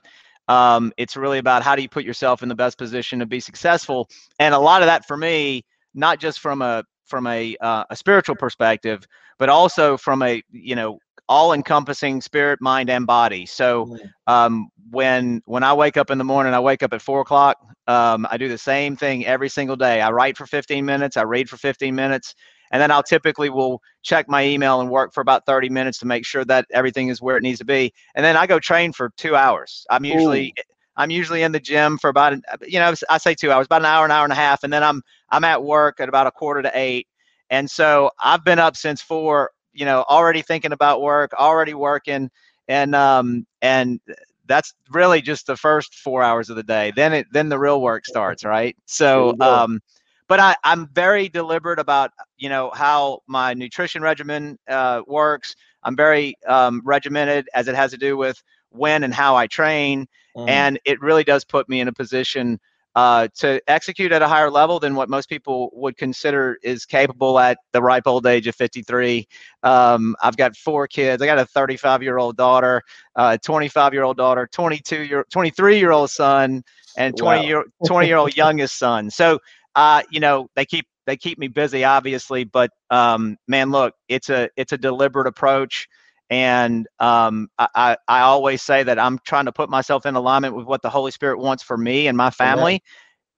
Um, 0.48 0.92
it's 0.96 1.16
really 1.16 1.38
about 1.38 1.62
how 1.62 1.76
do 1.76 1.82
you 1.82 1.88
put 1.88 2.04
yourself 2.04 2.42
in 2.42 2.48
the 2.48 2.54
best 2.54 2.76
position 2.76 3.20
to 3.20 3.26
be 3.26 3.38
successful, 3.38 4.08
and 4.40 4.52
a 4.52 4.58
lot 4.58 4.82
of 4.82 4.86
that 4.86 5.06
for 5.06 5.16
me, 5.16 5.64
not 5.94 6.18
just 6.18 6.40
from 6.40 6.60
a 6.60 6.82
from 7.06 7.28
a 7.28 7.56
uh, 7.60 7.84
a 7.88 7.94
spiritual 7.94 8.34
perspective, 8.34 9.06
but 9.38 9.48
also 9.48 9.96
from 9.96 10.22
a 10.22 10.42
you 10.50 10.74
know 10.74 10.98
all 11.28 11.52
encompassing 11.52 12.20
spirit, 12.20 12.60
mind, 12.60 12.88
and 12.90 13.06
body. 13.06 13.44
So 13.46 13.86
mm. 13.86 13.98
um, 14.26 14.68
when 14.90 15.42
when 15.44 15.62
I 15.62 15.74
wake 15.74 15.96
up 15.96 16.10
in 16.10 16.18
the 16.18 16.24
morning, 16.24 16.54
I 16.54 16.60
wake 16.60 16.82
up 16.82 16.92
at 16.92 17.02
four 17.02 17.20
o'clock. 17.20 17.58
Um, 17.86 18.26
I 18.30 18.36
do 18.36 18.48
the 18.48 18.58
same 18.58 18.96
thing 18.96 19.26
every 19.26 19.48
single 19.48 19.76
day. 19.76 20.00
I 20.00 20.10
write 20.10 20.36
for 20.36 20.46
15 20.46 20.84
minutes. 20.84 21.16
I 21.16 21.22
read 21.22 21.48
for 21.48 21.56
15 21.56 21.94
minutes, 21.94 22.34
and 22.70 22.80
then 22.80 22.90
I'll 22.90 23.02
typically 23.02 23.50
will 23.50 23.82
check 24.02 24.28
my 24.28 24.44
email 24.44 24.80
and 24.80 24.90
work 24.90 25.12
for 25.12 25.20
about 25.20 25.44
30 25.46 25.68
minutes 25.68 25.98
to 25.98 26.06
make 26.06 26.24
sure 26.24 26.44
that 26.46 26.66
everything 26.72 27.08
is 27.08 27.20
where 27.20 27.36
it 27.36 27.42
needs 27.42 27.58
to 27.58 27.64
be. 27.64 27.92
And 28.14 28.24
then 28.24 28.36
I 28.36 28.46
go 28.46 28.58
train 28.58 28.92
for 28.92 29.10
two 29.16 29.36
hours. 29.36 29.86
I'm 29.90 30.04
usually 30.04 30.54
Ooh. 30.58 30.62
I'm 30.96 31.10
usually 31.10 31.42
in 31.42 31.52
the 31.52 31.60
gym 31.60 31.96
for 31.98 32.10
about 32.10 32.34
you 32.66 32.78
know 32.80 32.94
I 33.08 33.18
say 33.18 33.34
two 33.34 33.52
hours, 33.52 33.66
about 33.66 33.82
an 33.82 33.86
hour, 33.86 34.04
an 34.04 34.10
hour 34.10 34.24
and 34.24 34.32
a 34.32 34.36
half, 34.36 34.64
and 34.64 34.72
then 34.72 34.82
I'm 34.82 35.02
I'm 35.30 35.44
at 35.44 35.62
work 35.62 36.00
at 36.00 36.08
about 36.08 36.26
a 36.26 36.32
quarter 36.32 36.62
to 36.62 36.70
eight. 36.74 37.06
And 37.50 37.70
so 37.70 38.10
I've 38.22 38.44
been 38.44 38.58
up 38.58 38.76
since 38.76 39.00
four 39.00 39.52
you 39.78 39.84
know 39.84 40.04
already 40.08 40.42
thinking 40.42 40.72
about 40.72 41.00
work 41.00 41.32
already 41.34 41.74
working 41.74 42.30
and 42.68 42.94
um 42.94 43.46
and 43.62 44.00
that's 44.46 44.74
really 44.90 45.20
just 45.20 45.46
the 45.46 45.56
first 45.56 45.94
four 45.94 46.22
hours 46.22 46.50
of 46.50 46.56
the 46.56 46.62
day 46.62 46.92
then 46.96 47.12
it 47.12 47.26
then 47.32 47.48
the 47.48 47.58
real 47.58 47.80
work 47.80 48.04
starts 48.06 48.44
right 48.44 48.76
so 48.86 49.34
um 49.40 49.80
but 50.28 50.38
I, 50.38 50.56
I'm 50.62 50.86
very 50.88 51.28
deliberate 51.28 51.80
about 51.80 52.12
you 52.36 52.48
know 52.48 52.70
how 52.74 53.22
my 53.26 53.54
nutrition 53.54 54.02
regimen 54.02 54.58
uh, 54.68 55.02
works. 55.06 55.56
I'm 55.82 55.96
very 55.96 56.34
um, 56.46 56.82
regimented 56.84 57.48
as 57.54 57.66
it 57.66 57.74
has 57.74 57.90
to 57.92 57.96
do 57.96 58.16
with 58.16 58.40
when 58.70 59.02
and 59.02 59.12
how 59.14 59.34
I 59.34 59.46
train, 59.46 60.06
mm. 60.36 60.48
and 60.48 60.78
it 60.84 61.00
really 61.00 61.24
does 61.24 61.44
put 61.44 61.68
me 61.68 61.80
in 61.80 61.88
a 61.88 61.92
position 61.92 62.60
uh, 62.98 63.28
to 63.32 63.62
execute 63.68 64.10
at 64.10 64.22
a 64.22 64.26
higher 64.26 64.50
level 64.50 64.80
than 64.80 64.96
what 64.96 65.08
most 65.08 65.28
people 65.28 65.70
would 65.72 65.96
consider 65.96 66.58
is 66.64 66.84
capable 66.84 67.38
at 67.38 67.56
the 67.72 67.80
ripe 67.80 68.08
old 68.08 68.26
age 68.26 68.48
of 68.48 68.56
53. 68.56 69.24
Um, 69.62 70.16
I've 70.20 70.36
got 70.36 70.56
four 70.56 70.88
kids. 70.88 71.22
I 71.22 71.26
got 71.26 71.38
a 71.38 71.46
35 71.46 72.02
year 72.02 72.18
old 72.18 72.36
daughter, 72.36 72.82
a 73.14 73.38
25 73.38 73.92
year 73.92 74.02
old 74.02 74.16
daughter, 74.16 74.48
22 74.50 75.02
year, 75.02 75.24
23 75.30 75.78
year 75.78 75.92
old 75.92 76.10
son, 76.10 76.64
and 76.96 77.16
20 77.16 77.40
wow. 77.40 77.46
year 77.46 77.64
20 77.86 78.08
year 78.08 78.16
old 78.16 78.36
youngest 78.36 78.76
son. 78.76 79.10
So, 79.10 79.38
uh, 79.76 80.02
you 80.10 80.18
know, 80.18 80.48
they 80.56 80.64
keep 80.64 80.88
they 81.06 81.16
keep 81.16 81.38
me 81.38 81.46
busy, 81.46 81.84
obviously, 81.84 82.42
but 82.42 82.72
um, 82.90 83.36
man, 83.46 83.70
look, 83.70 83.94
it's 84.08 84.28
a 84.28 84.48
it's 84.56 84.72
a 84.72 84.78
deliberate 84.78 85.28
approach. 85.28 85.88
And 86.30 86.86
um, 87.00 87.48
I, 87.58 87.96
I 88.06 88.20
always 88.20 88.62
say 88.62 88.82
that 88.82 88.98
I'm 88.98 89.18
trying 89.24 89.46
to 89.46 89.52
put 89.52 89.70
myself 89.70 90.04
in 90.04 90.14
alignment 90.14 90.54
with 90.54 90.66
what 90.66 90.82
the 90.82 90.90
Holy 90.90 91.10
Spirit 91.10 91.38
wants 91.38 91.62
for 91.62 91.76
me 91.78 92.06
and 92.06 92.16
my 92.16 92.30
family. 92.30 92.72
Amen. 92.74 92.80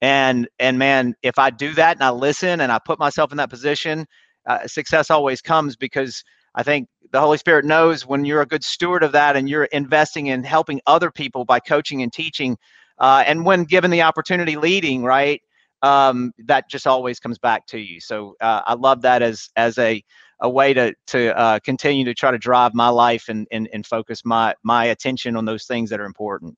And 0.03 0.49
and 0.59 0.79
man, 0.79 1.15
if 1.23 1.39
I 1.39 1.51
do 1.51 1.73
that 1.75 1.97
and 1.97 2.05
I 2.05 2.11
listen 2.11 2.61
and 2.61 2.73
I 2.73 2.79
put 2.85 2.99
myself 2.99 3.33
in 3.33 3.37
that 3.39 3.51
position, 3.51 4.07
uh, 4.47 4.67
success 4.67 5.11
always 5.11 5.41
comes 5.41 5.77
because 5.77 6.25
I 6.55 6.63
think 6.63 6.89
the 7.13 7.21
Holy 7.21 7.39
Spirit 7.39 7.65
knows 7.65 8.07
when 8.07 8.25
you're 8.25 8.41
a 8.41 8.47
good 8.47 8.65
steward 8.65 9.03
of 9.03 9.13
that 9.13 9.37
and 9.37 9.49
you're 9.49 9.65
investing 9.65 10.27
in 10.29 10.43
helping 10.43 10.81
other 10.87 11.11
people 11.11 11.45
by 11.45 11.61
coaching 11.61 12.03
and 12.03 12.13
teaching, 12.13 12.57
uh, 12.99 13.23
and 13.27 13.45
when 13.45 13.65
given 13.65 13.91
the 13.91 14.03
opportunity, 14.03 14.57
leading 14.57 15.05
right. 15.05 15.43
Um, 15.83 16.33
that 16.45 16.69
just 16.69 16.87
always 16.87 17.19
comes 17.19 17.39
back 17.39 17.67
to 17.69 17.79
you. 17.79 18.01
So 18.01 18.35
uh, 18.43 18.61
I 18.67 18.75
love 18.75 19.01
that 19.03 19.23
as 19.23 19.49
as 19.57 19.79
a 19.79 20.03
a 20.41 20.49
way 20.49 20.75
to 20.75 20.95
to 21.09 21.39
uh, 21.39 21.59
continue 21.61 22.05
to 22.05 22.15
try 22.15 22.31
to 22.31 22.39
drive 22.39 22.75
my 22.75 22.89
life 22.89 23.29
and, 23.29 23.47
and 23.51 23.69
and 23.73 23.87
focus 23.87 24.23
my 24.25 24.55
my 24.63 24.87
attention 24.87 25.37
on 25.37 25.45
those 25.45 25.67
things 25.67 25.91
that 25.91 26.01
are 26.01 26.07
important. 26.07 26.57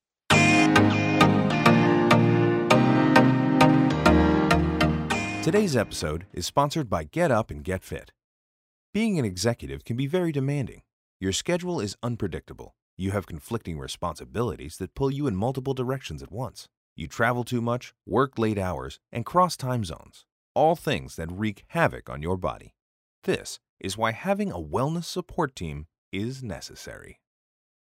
Today's 5.43 5.77
episode 5.77 6.27
is 6.33 6.47
sponsored 6.47 6.89
by 6.89 7.03
Get 7.03 7.33
Up 7.33 7.51
and 7.51 7.65
Get 7.65 7.83
Fit. 7.83 8.13
Being 8.95 9.19
an 9.19 9.25
executive 9.25 9.85
can 9.85 9.97
be 9.97 10.07
very 10.07 10.31
demanding. 10.31 10.83
Your 11.19 11.33
schedule 11.33 11.81
is 11.81 11.97
unpredictable. 12.01 12.77
You 12.97 13.11
have 13.11 13.27
conflicting 13.27 13.79
responsibilities 13.79 14.77
that 14.77 14.95
pull 14.95 15.11
you 15.11 15.27
in 15.27 15.35
multiple 15.35 15.75
directions 15.75 16.23
at 16.23 16.31
once. 16.31 16.69
You 16.95 17.09
travel 17.09 17.43
too 17.43 17.61
much, 17.61 17.93
work 18.07 18.39
late 18.39 18.59
hours, 18.59 19.01
and 19.11 19.27
cross 19.27 19.57
time 19.57 19.85
zones. 19.85 20.27
All 20.55 20.77
things 20.77 21.17
that 21.17 21.33
wreak 21.33 21.65
havoc 21.69 22.09
on 22.09 22.23
your 22.23 22.37
body. 22.37 22.75
This 23.25 23.59
is 23.83 23.99
why 23.99 24.13
having 24.13 24.51
a 24.51 24.59
wellness 24.59 25.05
support 25.05 25.55
team 25.55 25.87
is 26.13 26.43
necessary. 26.43 27.21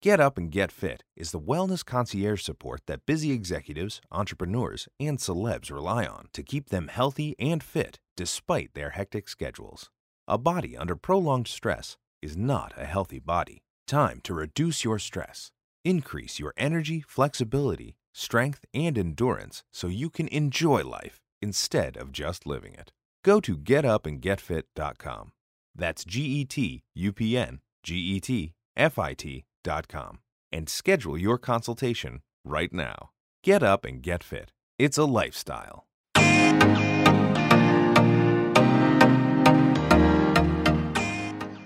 Get 0.02 0.20
Up 0.20 0.36
and 0.36 0.50
Get 0.50 0.70
Fit 0.70 1.02
is 1.16 1.30
the 1.30 1.40
wellness 1.40 1.82
concierge 1.82 2.42
support 2.42 2.82
that 2.86 3.06
busy 3.06 3.32
executives, 3.32 4.02
entrepreneurs, 4.12 4.86
and 5.00 5.16
celebs 5.16 5.70
rely 5.70 6.04
on 6.04 6.28
to 6.34 6.42
keep 6.42 6.68
them 6.68 6.88
healthy 6.88 7.34
and 7.38 7.62
fit 7.62 8.00
despite 8.16 8.74
their 8.74 8.90
hectic 8.90 9.30
schedules. 9.30 9.88
A 10.28 10.36
body 10.36 10.76
under 10.76 10.94
prolonged 10.94 11.48
stress 11.48 11.96
is 12.20 12.36
not 12.36 12.74
a 12.76 12.84
healthy 12.84 13.18
body. 13.18 13.62
Time 13.86 14.20
to 14.24 14.34
reduce 14.34 14.84
your 14.84 14.98
stress. 14.98 15.52
Increase 15.84 16.38
your 16.38 16.52
energy, 16.58 17.02
flexibility, 17.06 17.96
strength, 18.12 18.64
and 18.74 18.98
endurance 18.98 19.64
so 19.72 19.86
you 19.86 20.10
can 20.10 20.28
enjoy 20.28 20.82
life 20.82 21.20
instead 21.40 21.96
of 21.96 22.12
just 22.12 22.46
living 22.46 22.74
it. 22.74 22.92
Go 23.22 23.40
to 23.40 23.56
getupandgetfit.com. 23.56 25.32
That's 25.76 26.04
G 26.04 26.22
E 26.22 26.44
T 26.44 26.82
U 26.94 27.12
P 27.12 27.36
N 27.36 27.60
G 27.82 27.96
E 27.96 28.20
T 28.20 28.52
F 28.76 28.98
I 28.98 29.14
T.com 29.14 30.18
and 30.52 30.68
schedule 30.68 31.18
your 31.18 31.38
consultation 31.38 32.22
right 32.44 32.72
now. 32.72 33.10
Get 33.42 33.62
up 33.62 33.84
and 33.84 34.02
get 34.02 34.22
fit. 34.22 34.52
It's 34.78 34.98
a 34.98 35.04
lifestyle. 35.04 35.86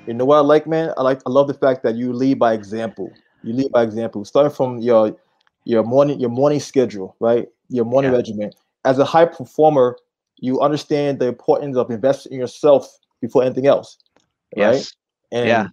You 0.07 0.15
know 0.15 0.25
what 0.25 0.37
I 0.37 0.41
like, 0.41 0.67
man? 0.67 0.93
I 0.97 1.03
like 1.03 1.21
I 1.27 1.31
love 1.31 1.49
the 1.49 1.55
fact 1.55 1.83
that 1.83 1.95
you 1.97 2.15
lead 2.15 2.39
by 2.39 2.55
example. 2.55 3.13
You 3.43 3.53
lead 3.53 3.71
by 3.73 3.83
example, 3.83 4.25
starting 4.25 4.53
from 4.53 4.79
your 4.79 5.15
your 5.65 5.83
morning 5.85 6.19
your 6.19 6.31
morning 6.31 6.61
schedule, 6.61 7.15
right? 7.21 7.47
Your 7.69 7.85
morning 7.85 8.11
Yeah. 8.13 8.17
regimen. 8.17 8.53
As 8.87 8.99
a 8.99 9.05
high 9.05 9.27
performer, 9.27 9.99
you 10.39 10.61
understand 10.63 11.19
the 11.19 11.27
importance 11.27 11.77
of 11.77 11.91
investing 11.91 12.33
in 12.33 12.39
yourself 12.39 12.99
before 13.21 13.43
anything 13.43 13.67
else, 13.67 13.99
right? 14.57 14.75
Yes. 14.77 14.97
And 15.33 15.49
Yeah. 15.49 15.69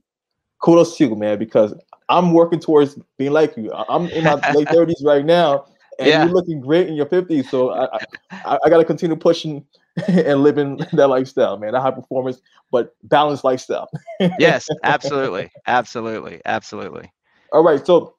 kudos 0.62 0.98
to 0.98 1.08
you, 1.08 1.16
man, 1.16 1.38
because 1.40 1.74
I'm 2.10 2.34
working 2.34 2.60
towards 2.60 2.98
being 3.18 3.32
like 3.32 3.56
you. 3.58 3.72
I'm 3.74 4.10
in 4.12 4.24
my 4.24 4.36
late 4.54 4.68
30s 4.70 5.04
right 5.06 5.26
now, 5.26 5.66
and 6.00 6.10
Yeah. 6.10 6.24
you're 6.26 6.34
looking 6.34 6.60
great 6.60 6.88
in 6.88 6.96
your 6.96 7.06
50s. 7.08 7.50
So 7.50 7.72
I, 7.72 7.86
I, 7.86 8.00
I, 8.46 8.60
I 8.66 8.70
got 8.70 8.78
to 8.78 8.86
continue 8.86 9.16
pushing 9.16 9.66
and 10.08 10.42
living 10.44 10.80
that 10.94 11.08
lifestyle, 11.08 11.58
man, 11.58 11.74
that 11.74 11.82
high 11.82 11.92
performance, 11.92 12.42
but 12.72 12.96
balanced 13.04 13.44
lifestyle. 13.44 13.90
yes, 14.40 14.68
absolutely. 14.84 15.50
Absolutely. 15.68 16.42
Absolutely. 16.46 17.12
All 17.54 17.64
right, 17.64 17.86
so 17.86 18.16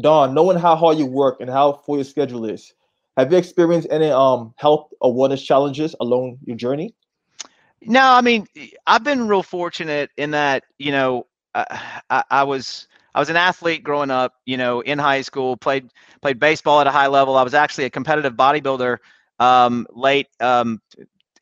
Don, 0.00 0.34
knowing 0.34 0.58
how 0.58 0.76
hard 0.76 0.98
you 0.98 1.06
work 1.06 1.40
and 1.40 1.48
how 1.48 1.72
full 1.72 1.96
your 1.96 2.04
schedule 2.04 2.44
is, 2.44 2.74
have 3.16 3.32
you 3.32 3.38
experienced 3.38 3.88
any 3.90 4.10
um 4.10 4.52
health 4.56 4.90
awareness 5.02 5.42
challenges 5.42 5.94
along 6.00 6.38
your 6.44 6.56
journey? 6.56 6.94
No, 7.82 8.00
I 8.02 8.20
mean, 8.20 8.46
I've 8.86 9.04
been 9.04 9.28
real 9.28 9.42
fortunate 9.42 10.10
in 10.16 10.32
that, 10.32 10.64
you 10.78 10.92
know, 10.92 11.26
I, 11.54 12.00
I, 12.10 12.22
I 12.30 12.42
was 12.44 12.86
I 13.14 13.20
was 13.20 13.30
an 13.30 13.36
athlete 13.36 13.82
growing 13.82 14.10
up, 14.10 14.34
you 14.44 14.56
know, 14.56 14.80
in 14.80 14.98
high 14.98 15.22
school, 15.22 15.56
played 15.56 15.90
played 16.20 16.38
baseball 16.38 16.80
at 16.80 16.86
a 16.86 16.90
high 16.90 17.06
level. 17.06 17.36
I 17.36 17.42
was 17.42 17.54
actually 17.54 17.84
a 17.84 17.90
competitive 17.90 18.34
bodybuilder 18.34 18.98
um, 19.38 19.86
late 19.90 20.26
um, 20.40 20.80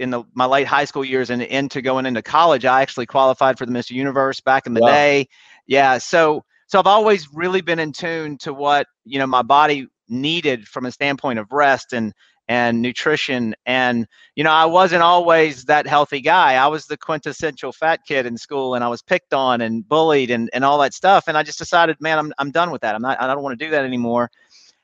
in 0.00 0.11
the 0.11 0.25
my 0.35 0.47
late 0.47 0.67
high 0.67 0.85
school 0.85 1.05
years 1.05 1.31
and 1.31 1.43
into 1.43 1.83
going 1.83 2.07
into 2.07 2.23
college. 2.23 2.64
I 2.64 2.83
actually 2.83 3.07
qualified 3.07 3.59
for 3.59 3.67
the 3.67 3.73
Mr. 3.73 3.93
Universe 3.93 4.41
back 4.41 4.67
in 4.67 4.75
the 4.75 4.81
Wow. 4.81 4.83
day. 4.83 5.29
Yeah, 5.67 5.99
so 5.99 6.45
so 6.69 6.79
I've 6.79 6.87
always 6.87 7.29
really 7.33 7.61
been 7.61 7.79
in 7.79 7.93
tune 7.93 8.38
to 8.38 8.53
what, 8.53 8.87
you 9.05 9.19
know, 9.19 9.26
my 9.26 9.43
body 9.43 9.87
needed 10.09 10.67
from 10.69 10.87
a 10.87 10.93
standpoint 10.93 11.38
of 11.38 11.47
rest 11.53 11.93
and 11.93 12.12
and 12.49 12.83
nutrition 12.83 13.55
and 13.67 14.07
you 14.37 14.45
know 14.45 14.51
i 14.53 14.65
wasn't 14.65 15.03
always 15.03 15.65
that 15.65 15.87
healthy 15.87 16.21
guy. 16.21 16.55
I 16.55 16.67
was 16.67 16.87
the 16.87 16.97
quintessential 16.97 17.73
fat 17.73 18.01
kid 18.07 18.27
in 18.27 18.37
school 18.37 18.75
and 18.75 18.85
i 18.85 18.89
was 18.89 19.03
picked 19.03 19.33
on 19.35 19.61
and 19.63 19.87
bullied 19.89 20.31
and, 20.31 20.51
and 20.53 20.65
all 20.65 20.79
that 20.81 20.95
stuff 20.95 21.25
and 21.29 21.37
i 21.39 21.43
just 21.43 21.59
decided 21.59 21.97
man 22.01 22.19
i'm, 22.19 22.33
I'm 22.39 22.51
done 22.51 22.71
with 22.71 22.83
that. 22.83 22.95
I'm 22.95 23.03
not 23.03 23.21
i 23.21 23.27
don't 23.27 23.43
want 23.43 23.59
to 23.59 23.65
do 23.65 23.71
that 23.71 23.85
anymore. 23.85 24.31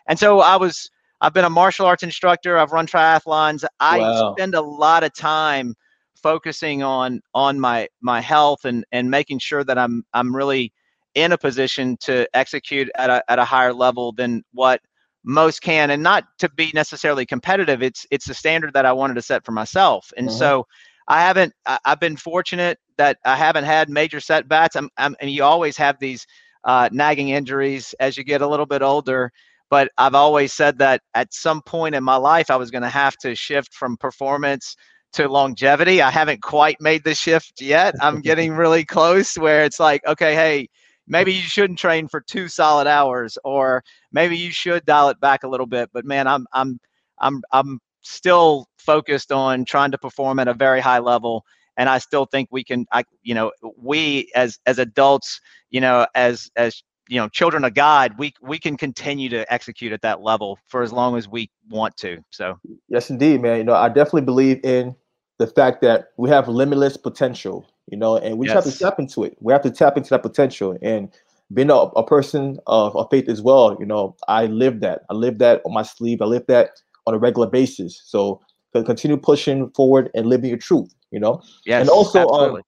And 0.08 0.18
so 0.18 0.40
i 0.40 0.56
was 0.56 0.90
i've 1.20 1.34
been 1.34 1.44
a 1.44 1.50
martial 1.50 1.86
arts 1.86 2.02
instructor. 2.02 2.58
I've 2.58 2.72
run 2.72 2.86
triathlons. 2.86 3.64
I 3.80 4.00
Wow. 4.00 4.12
spend 4.12 4.54
a 4.54 4.62
lot 4.62 5.04
of 5.04 5.14
time 5.14 5.74
focusing 6.22 6.82
on 6.82 7.20
on 7.34 7.60
my 7.60 7.88
my 8.00 8.20
health 8.20 8.64
and 8.64 8.84
and 8.92 9.10
making 9.10 9.38
sure 9.38 9.64
that 9.64 9.78
i'm 9.78 10.04
i'm 10.14 10.34
really 10.34 10.72
in 11.14 11.32
a 11.32 11.38
position 11.38 11.96
to 12.00 12.26
execute 12.34 12.88
at 12.96 13.10
a, 13.10 13.22
at 13.30 13.38
a 13.38 13.44
higher 13.44 13.72
level 13.72 14.12
than 14.12 14.42
what 14.52 14.80
most 15.24 15.60
can 15.60 15.90
and 15.90 16.02
not 16.02 16.24
to 16.38 16.48
be 16.50 16.70
necessarily 16.74 17.26
competitive 17.26 17.82
it's 17.82 18.06
it's 18.10 18.26
the 18.26 18.34
standard 18.34 18.72
that 18.72 18.86
i 18.86 18.92
wanted 18.92 19.14
to 19.14 19.22
set 19.22 19.44
for 19.44 19.52
myself. 19.52 20.10
And 20.16 20.30
Mhm. 20.30 20.32
so 20.32 20.66
i 21.08 21.20
haven't 21.20 21.52
I, 21.66 21.78
i've 21.84 22.00
been 22.00 22.16
fortunate 22.16 22.78
that 22.96 23.18
i 23.24 23.36
haven't 23.36 23.64
had 23.64 23.88
major 23.90 24.20
setbacks. 24.20 24.76
I'm, 24.76 24.88
I'm 24.96 25.14
and 25.20 25.30
you 25.30 25.44
always 25.44 25.76
have 25.76 25.98
these 25.98 26.26
uh, 26.64 26.88
nagging 26.92 27.30
injuries 27.30 27.94
as 28.00 28.18
you 28.18 28.24
get 28.24 28.42
a 28.42 28.46
little 28.48 28.66
bit 28.66 28.82
older. 28.82 29.30
But 29.70 29.90
i've 29.98 30.14
always 30.14 30.52
said 30.52 30.78
that 30.78 31.02
at 31.14 31.32
some 31.32 31.62
point 31.62 31.94
in 31.94 32.02
my 32.04 32.16
life 32.16 32.50
i 32.50 32.56
was 32.56 32.70
going 32.70 32.82
to 32.82 32.88
have 32.88 33.16
to 33.18 33.34
shift 33.34 33.74
from 33.74 33.96
performance 33.96 34.76
to 35.12 35.28
longevity. 35.28 36.00
I 36.02 36.10
haven't 36.10 36.40
quite 36.42 36.76
made 36.80 37.02
the 37.04 37.14
shift 37.14 37.60
yet. 37.60 37.94
I'm 38.00 38.20
getting 38.20 38.52
really 38.56 38.84
close 38.84 39.36
where 39.36 39.64
it's 39.64 39.80
like 39.80 40.00
okay 40.06 40.34
hey 40.34 40.68
maybe 41.10 41.34
you 41.34 41.42
shouldn't 41.42 41.78
train 41.78 42.08
for 42.08 42.20
two 42.20 42.48
solid 42.48 42.86
hours 42.86 43.36
or 43.44 43.84
maybe 44.12 44.36
you 44.36 44.50
should 44.50 44.84
dial 44.86 45.08
it 45.08 45.20
back 45.20 45.42
a 45.44 45.48
little 45.48 45.66
bit 45.66 45.90
but 45.92 46.04
man 46.04 46.26
i'm 46.26 46.46
i'm 46.52 46.80
i'm 47.18 47.42
i'm 47.52 47.78
still 48.00 48.66
focused 48.78 49.30
on 49.30 49.64
trying 49.66 49.90
to 49.90 49.98
perform 49.98 50.38
at 50.38 50.48
a 50.48 50.54
very 50.54 50.80
high 50.80 50.98
level 50.98 51.44
and 51.76 51.88
i 51.88 51.98
still 51.98 52.24
think 52.24 52.48
we 52.50 52.64
can 52.64 52.86
i 52.92 53.04
you 53.22 53.34
know 53.34 53.52
we 53.76 54.30
as 54.34 54.58
as 54.64 54.78
adults 54.78 55.40
you 55.70 55.80
know 55.80 56.06
as 56.14 56.50
as 56.56 56.82
you 57.08 57.18
know 57.20 57.28
children 57.28 57.64
of 57.64 57.74
god 57.74 58.14
we 58.18 58.32
we 58.40 58.58
can 58.58 58.76
continue 58.76 59.28
to 59.28 59.52
execute 59.52 59.92
at 59.92 60.00
that 60.00 60.22
level 60.22 60.58
for 60.68 60.82
as 60.82 60.92
long 60.92 61.16
as 61.16 61.28
we 61.28 61.50
want 61.68 61.94
to 61.96 62.18
so 62.30 62.58
Yes, 62.90 63.08
indeed, 63.08 63.40
man. 63.40 63.58
You 63.58 63.64
know, 63.64 63.74
I 63.74 63.88
definitely 63.88 64.22
believe 64.22 64.64
in 64.64 64.94
the 65.38 65.46
fact 65.46 65.80
that 65.82 66.08
we 66.16 66.28
have 66.28 66.48
limitless 66.48 66.96
potential, 66.96 67.66
you 67.90 67.96
know, 67.96 68.16
and 68.16 68.38
we 68.38 68.46
just 68.46 68.66
have 68.66 68.72
to 68.72 68.78
tap 68.78 68.98
into 68.98 69.24
it. 69.24 69.36
We 69.40 69.52
have 69.52 69.62
to 69.62 69.70
tap 69.70 69.96
into 69.96 70.10
that 70.10 70.22
potential. 70.22 70.78
And 70.80 71.10
being 71.52 71.70
a, 71.70 71.74
a 71.74 72.06
person 72.06 72.58
of, 72.66 72.96
of 72.96 73.08
faith 73.10 73.28
as 73.28 73.42
well, 73.42 73.76
you 73.80 73.86
know, 73.86 74.16
I 74.28 74.46
live 74.46 74.80
that. 74.80 75.02
I 75.10 75.14
live 75.14 75.38
that 75.38 75.60
on 75.64 75.74
my 75.74 75.82
sleeve. 75.82 76.22
I 76.22 76.26
live 76.26 76.46
that 76.46 76.70
on 77.06 77.14
a 77.14 77.18
regular 77.18 77.48
basis. 77.48 78.00
So 78.04 78.40
continue 78.72 79.16
pushing 79.16 79.70
forward 79.70 80.10
and 80.14 80.26
living 80.26 80.48
your 80.48 80.58
truth, 80.58 80.94
you 81.10 81.18
know. 81.18 81.42
yes 81.64 81.88
also, 81.88 82.20
um, 82.28 82.40
absolutely. 82.40 82.62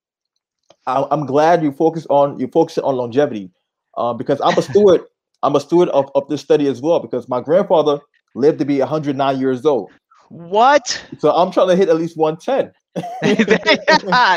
I, 0.87 1.07
I'm 1.13 1.27
glad 1.27 1.63
you 1.63 1.71
focus 1.71 2.07
on 2.11 2.41
you 2.41 2.49
focus 2.49 2.79
on 2.79 2.97
longevity, 2.97 3.51
uh, 3.97 4.13
because 4.13 4.41
I'm 4.41 4.59
a 4.59 4.63
steward. 4.63 5.03
I'm 5.45 5.57
a 5.57 5.61
steward 5.61 5.89
of, 5.89 6.09
of 6.15 6.29
this 6.29 6.41
study 6.41 6.69
as 6.69 6.81
well 6.81 7.01
because 7.01 7.29
my 7.29 7.41
grandfather 7.41 7.99
lived 8.37 8.61
to 8.61 8.65
be 8.65 8.79
109 8.79 9.41
years 9.41 9.67
old. 9.67 9.91
What 10.33 11.05
So 11.19 11.31
I'm 11.31 11.53
trying 11.53 11.69
to 11.69 11.77
hit 11.77 11.89
at 11.89 11.97
least 11.97 12.17
110. 12.17 12.73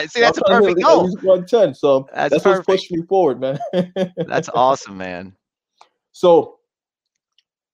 see 0.08 0.22
that's 0.22 0.38
a 0.38 0.42
I'm 0.46 0.64
hit 0.64 0.78
perfect 0.78 0.84
At 0.86 0.98
least 0.98 1.24
110. 1.24 1.74
So 1.74 2.08
That's 2.14 2.32
that's, 2.32 2.46
what's 2.46 2.66
pushing 2.66 3.00
me 3.00 3.06
forward, 3.06 3.40
man. 3.40 3.60
that's 4.28 4.50
awesome 4.50 4.98
man 4.98 5.34
so 6.16 6.60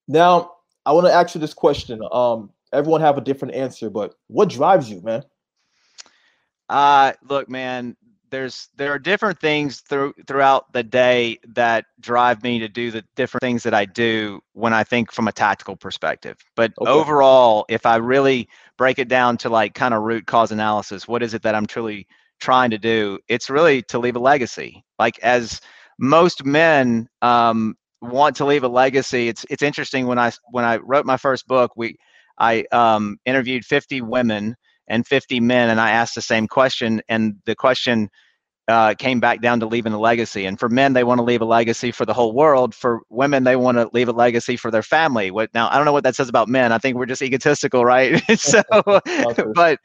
now 0.08 0.54
I 0.84 0.94
want 0.94 1.06
to 1.06 1.14
ask 1.14 1.36
you 1.36 1.42
this 1.42 1.54
question. 1.54 2.02
Um, 2.12 2.50
everyone 2.74 3.02
have 3.02 3.20
a 3.20 3.22
different 3.22 3.54
answer, 3.54 3.88
but 3.88 4.16
what 4.30 4.50
drives 4.50 4.90
you, 4.90 5.00
man? 5.04 5.24
Uh, 6.68 7.14
look, 7.30 7.48
man, 7.50 7.96
there's 8.32 8.70
there 8.78 8.92
are 8.94 9.00
different 9.00 9.40
things 9.40 9.82
through 9.82 10.14
throughout 10.28 10.72
the 10.74 10.84
day 10.84 11.38
that 11.54 11.86
drive 12.00 12.44
me 12.44 12.60
to 12.60 12.68
do 12.68 12.92
the 12.92 13.04
different 13.16 13.42
things 13.42 13.64
that 13.64 13.74
I 13.74 13.86
do 13.86 14.42
when 14.54 14.74
I 14.74 14.84
think 14.84 15.12
from 15.12 15.28
a 15.28 15.32
tactical 15.32 15.76
perspective. 15.76 16.38
But 16.56 16.74
Okay. 16.80 17.04
overall, 17.04 17.66
if 17.70 17.86
I 17.86 17.98
really 17.98 18.48
break 18.78 19.00
it 19.00 19.10
down 19.10 19.38
to 19.40 19.50
like 19.50 19.76
kind 19.76 19.94
of 19.94 20.04
root 20.04 20.26
cause 20.28 20.52
analysis, 20.52 21.08
what 21.08 21.24
is 21.24 21.34
it 21.34 21.44
that 21.44 21.56
I'm 21.56 21.68
truly 21.68 22.08
trying 22.40 22.72
to 22.72 22.80
do? 22.80 23.20
It's 23.28 23.50
really 23.50 23.84
to 23.84 24.00
leave 24.00 24.16
a 24.16 24.20
legacy. 24.20 24.84
Like 24.98 25.20
as 25.20 25.62
most 26.00 26.46
men 26.46 27.08
um, 27.22 27.76
want 28.02 28.36
to 28.38 28.46
leave 28.46 28.64
a 28.64 28.68
legacy. 28.68 29.28
It's 29.28 29.46
it's 29.50 29.64
interesting 29.64 30.08
when 30.08 30.20
I 30.20 30.32
when 30.52 30.66
I 30.66 30.78
wrote 30.78 31.06
my 31.06 31.18
first 31.18 31.48
book, 31.48 31.72
we 31.76 31.98
I 32.38 32.66
um, 32.72 33.18
interviewed 33.26 33.66
50 33.66 34.02
women 34.02 34.56
and 34.92 35.08
50 35.08 35.40
men 35.40 35.70
and 35.70 35.82
i 35.82 35.92
asked 35.92 36.16
the 36.16 36.22
same 36.22 36.48
question 36.48 37.02
and 37.10 37.36
the 37.46 37.56
question 37.56 38.10
uh, 38.68 38.94
came 38.96 39.20
back 39.20 39.42
down 39.42 39.60
to 39.60 39.66
leaving 39.66 39.92
a 39.94 40.00
legacy. 40.00 40.46
And 40.46 40.60
for 40.60 40.70
men 40.70 40.94
they 40.94 41.04
want 41.04 41.20
to 41.20 41.24
leave 41.24 41.42
a 41.42 41.46
legacy 41.46 41.92
for 41.92 42.06
the 42.06 42.14
whole 42.14 42.34
world. 42.34 42.74
For 42.76 43.02
women 43.10 43.44
they 43.44 43.58
want 43.58 43.78
to 43.78 43.90
leave 43.92 44.08
a 44.08 44.14
legacy 44.14 44.56
for 44.56 44.72
their 44.72 44.84
family. 44.84 45.32
What 45.32 45.54
now 45.54 45.70
i 45.70 45.76
don't 45.76 45.86
know 45.86 45.92
what 45.92 46.04
that 46.06 46.16
says 46.16 46.30
about 46.30 46.48
men. 46.48 46.72
I 46.72 46.78
think 46.78 46.98
we're 46.98 47.08
just 47.08 47.22
egotistical 47.22 47.84
right? 47.86 48.22
So 48.38 48.62
but 49.56 49.80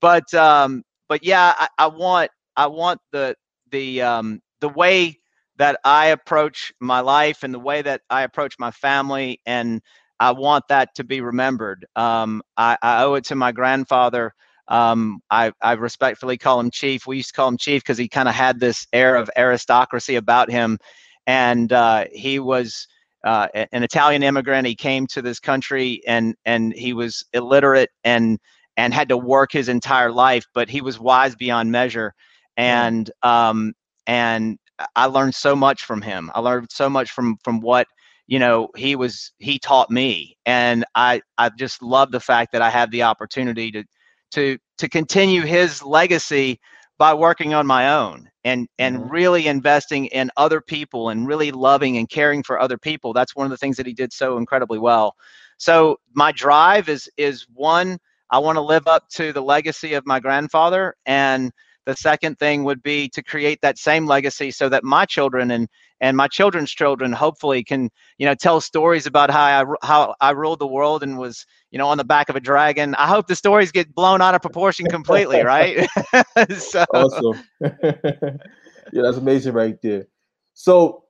but 0.00 0.34
um 0.34 0.82
but 1.08 1.24
yeah 1.24 1.54
I, 1.58 1.68
I 1.78 1.86
want 1.88 2.30
i 2.56 2.66
want 2.66 3.00
the 3.12 3.36
the 3.70 4.02
um 4.02 4.40
the 4.60 4.68
way 4.70 5.18
that 5.56 5.78
I 5.84 6.06
approach 6.06 6.72
my 6.80 7.00
life 7.00 7.42
and 7.42 7.54
the 7.54 7.58
way 7.60 7.82
that 7.82 8.02
I 8.10 8.22
approach 8.22 8.56
my 8.58 8.70
family, 8.70 9.40
and 9.46 9.82
I 10.24 10.30
want 10.30 10.66
that 10.68 10.94
to 10.94 11.04
be 11.04 11.20
remembered. 11.20 11.84
Um, 11.96 12.42
I, 12.56 12.78
I, 12.80 13.02
owe 13.02 13.12
it 13.12 13.24
to 13.26 13.34
my 13.34 13.52
grandfather. 13.52 14.32
Um, 14.68 15.20
I, 15.30 15.52
I, 15.60 15.72
respectfully 15.72 16.38
call 16.38 16.58
him 16.58 16.70
Chief. 16.70 17.06
We 17.06 17.18
used 17.18 17.28
to 17.28 17.34
call 17.34 17.48
him 17.48 17.58
Chief 17.58 17.82
because 17.82 17.98
he 17.98 18.08
kind 18.08 18.26
of 18.26 18.34
had 18.34 18.58
this 18.58 18.86
air 18.94 19.16
of 19.16 19.28
aristocracy 19.36 20.16
about 20.16 20.50
him, 20.50 20.78
and 21.26 21.70
uh, 21.74 22.06
he 22.10 22.38
was 22.38 22.88
uh, 23.22 23.48
an 23.54 23.82
Italian 23.82 24.22
immigrant. 24.22 24.66
He 24.66 24.74
came 24.74 25.06
to 25.08 25.20
this 25.20 25.38
country 25.40 26.00
and 26.06 26.34
and 26.46 26.72
he 26.72 26.94
was 26.94 27.22
illiterate 27.34 27.90
and 28.02 28.38
and 28.78 28.94
had 28.94 29.10
to 29.10 29.18
work 29.18 29.52
his 29.52 29.68
entire 29.68 30.10
life, 30.10 30.46
but 30.54 30.70
he 30.70 30.80
was 30.80 30.98
wise 30.98 31.36
beyond 31.36 31.70
measure. 31.70 32.14
And 32.56 33.10
um, 33.22 33.74
and 34.06 34.58
I 34.96 35.04
learned 35.04 35.34
so 35.34 35.54
much 35.54 35.84
from 35.84 36.00
him. 36.00 36.30
I 36.34 36.40
learned 36.40 36.68
so 36.70 36.88
much 36.88 37.10
from 37.10 37.36
from 37.44 37.60
what 37.60 37.86
you 38.26 38.38
know 38.38 38.68
he 38.76 38.96
was 38.96 39.32
he 39.38 39.58
taught 39.58 39.90
me, 39.90 40.36
and 40.46 40.84
I 40.94 41.20
I 41.38 41.50
just 41.50 41.82
love 41.82 42.10
the 42.10 42.20
fact 42.20 42.52
that 42.52 42.62
I 42.62 42.70
have 42.70 42.90
the 42.90 43.02
opportunity 43.02 43.70
to 43.72 43.84
to 44.32 44.58
to 44.78 44.88
continue 44.88 45.42
his 45.42 45.82
legacy 45.82 46.60
by 46.98 47.14
working 47.14 47.54
on 47.54 47.66
my 47.66 47.92
own 47.92 48.28
and 48.44 48.68
and 48.78 48.98
mm-hmm. 48.98 49.08
really 49.08 49.46
investing 49.46 50.06
in 50.06 50.30
other 50.36 50.60
people 50.60 51.08
and 51.08 51.26
really 51.26 51.50
loving 51.50 51.96
and 51.96 52.08
caring 52.08 52.42
for 52.42 52.60
other 52.60 52.78
people 52.78 53.12
that's 53.12 53.34
one 53.34 53.46
of 53.46 53.50
the 53.50 53.56
things 53.56 53.76
that 53.76 53.86
he 53.86 53.92
did 53.92 54.12
so 54.12 54.36
incredibly 54.36 54.78
well 54.78 55.14
so 55.58 55.96
my 56.14 56.30
drive 56.32 56.88
is 56.88 57.08
is 57.16 57.46
one 57.52 57.98
i 58.30 58.38
want 58.38 58.56
to 58.56 58.62
live 58.62 58.86
up 58.86 59.08
to 59.08 59.32
the 59.32 59.42
legacy 59.42 59.94
of 59.94 60.06
my 60.06 60.20
grandfather 60.20 60.94
and 61.06 61.50
the 61.86 61.96
second 61.96 62.38
thing 62.38 62.64
would 62.64 62.82
be 62.82 63.08
to 63.10 63.22
create 63.22 63.58
that 63.60 63.78
same 63.78 64.06
legacy 64.06 64.50
so 64.50 64.68
that 64.68 64.84
my 64.84 65.04
children 65.04 65.50
and 65.50 65.68
and 66.04 66.18
my 66.18 66.28
children's 66.28 66.70
children 66.70 67.12
hopefully 67.12 67.64
can 67.64 67.90
you 68.18 68.26
know 68.26 68.34
tell 68.34 68.60
stories 68.60 69.06
about 69.06 69.30
how 69.30 69.42
I 69.42 69.86
how 69.86 70.14
I 70.20 70.30
ruled 70.30 70.58
the 70.58 70.66
world 70.66 71.02
and 71.02 71.18
was 71.18 71.46
you 71.70 71.78
know 71.78 71.88
on 71.88 71.96
the 71.96 72.04
back 72.04 72.28
of 72.28 72.36
a 72.36 72.40
dragon. 72.40 72.94
I 72.96 73.08
hope 73.08 73.26
the 73.26 73.34
stories 73.34 73.72
get 73.72 73.94
blown 73.94 74.20
out 74.20 74.34
of 74.34 74.42
proportion 74.42 74.86
completely, 74.86 75.42
right? 75.54 75.88
so. 76.58 76.84
Awesome. 76.92 77.42
yeah, 77.60 79.02
that's 79.02 79.16
amazing 79.16 79.54
right 79.54 79.80
there. 79.80 80.06
So 80.52 81.04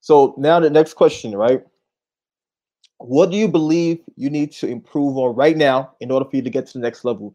so 0.00 0.34
now 0.38 0.58
the 0.58 0.70
next 0.70 0.94
question, 0.94 1.36
right? 1.36 1.62
What 2.96 3.30
do 3.30 3.36
you 3.36 3.48
believe 3.48 3.98
you 4.16 4.30
need 4.30 4.52
to 4.52 4.68
improve 4.68 5.18
on 5.18 5.34
right 5.36 5.56
now 5.56 5.92
in 6.00 6.10
order 6.10 6.24
for 6.28 6.36
you 6.36 6.42
to 6.42 6.50
get 6.50 6.66
to 6.68 6.72
the 6.74 6.78
next 6.78 7.04
level? 7.04 7.34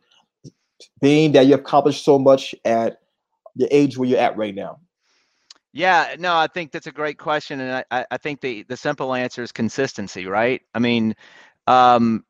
being 1.02 1.32
that 1.32 1.48
you 1.48 1.56
accomplished 1.56 2.06
so 2.06 2.20
much 2.20 2.54
at 2.64 3.00
the 3.56 3.68
age 3.76 3.98
where 3.98 4.08
you're 4.08 4.20
at 4.20 4.38
right 4.38 4.54
now? 4.54 4.80
Yeah, 5.74 6.16
no, 6.18 6.36
I 6.36 6.48
think 6.48 6.72
that's 6.72 6.88
a 6.88 6.92
great 6.92 7.18
question, 7.20 7.60
and 7.60 7.84
I, 7.92 8.06
I 8.10 8.18
think 8.18 8.42
the 8.42 8.64
the 8.64 8.78
simple 8.78 9.14
answer 9.14 9.44
is 9.44 9.52
consistency, 9.52 10.26
right? 10.26 10.62
I 10.74 10.80
mean, 10.80 11.14
um, 11.68 12.24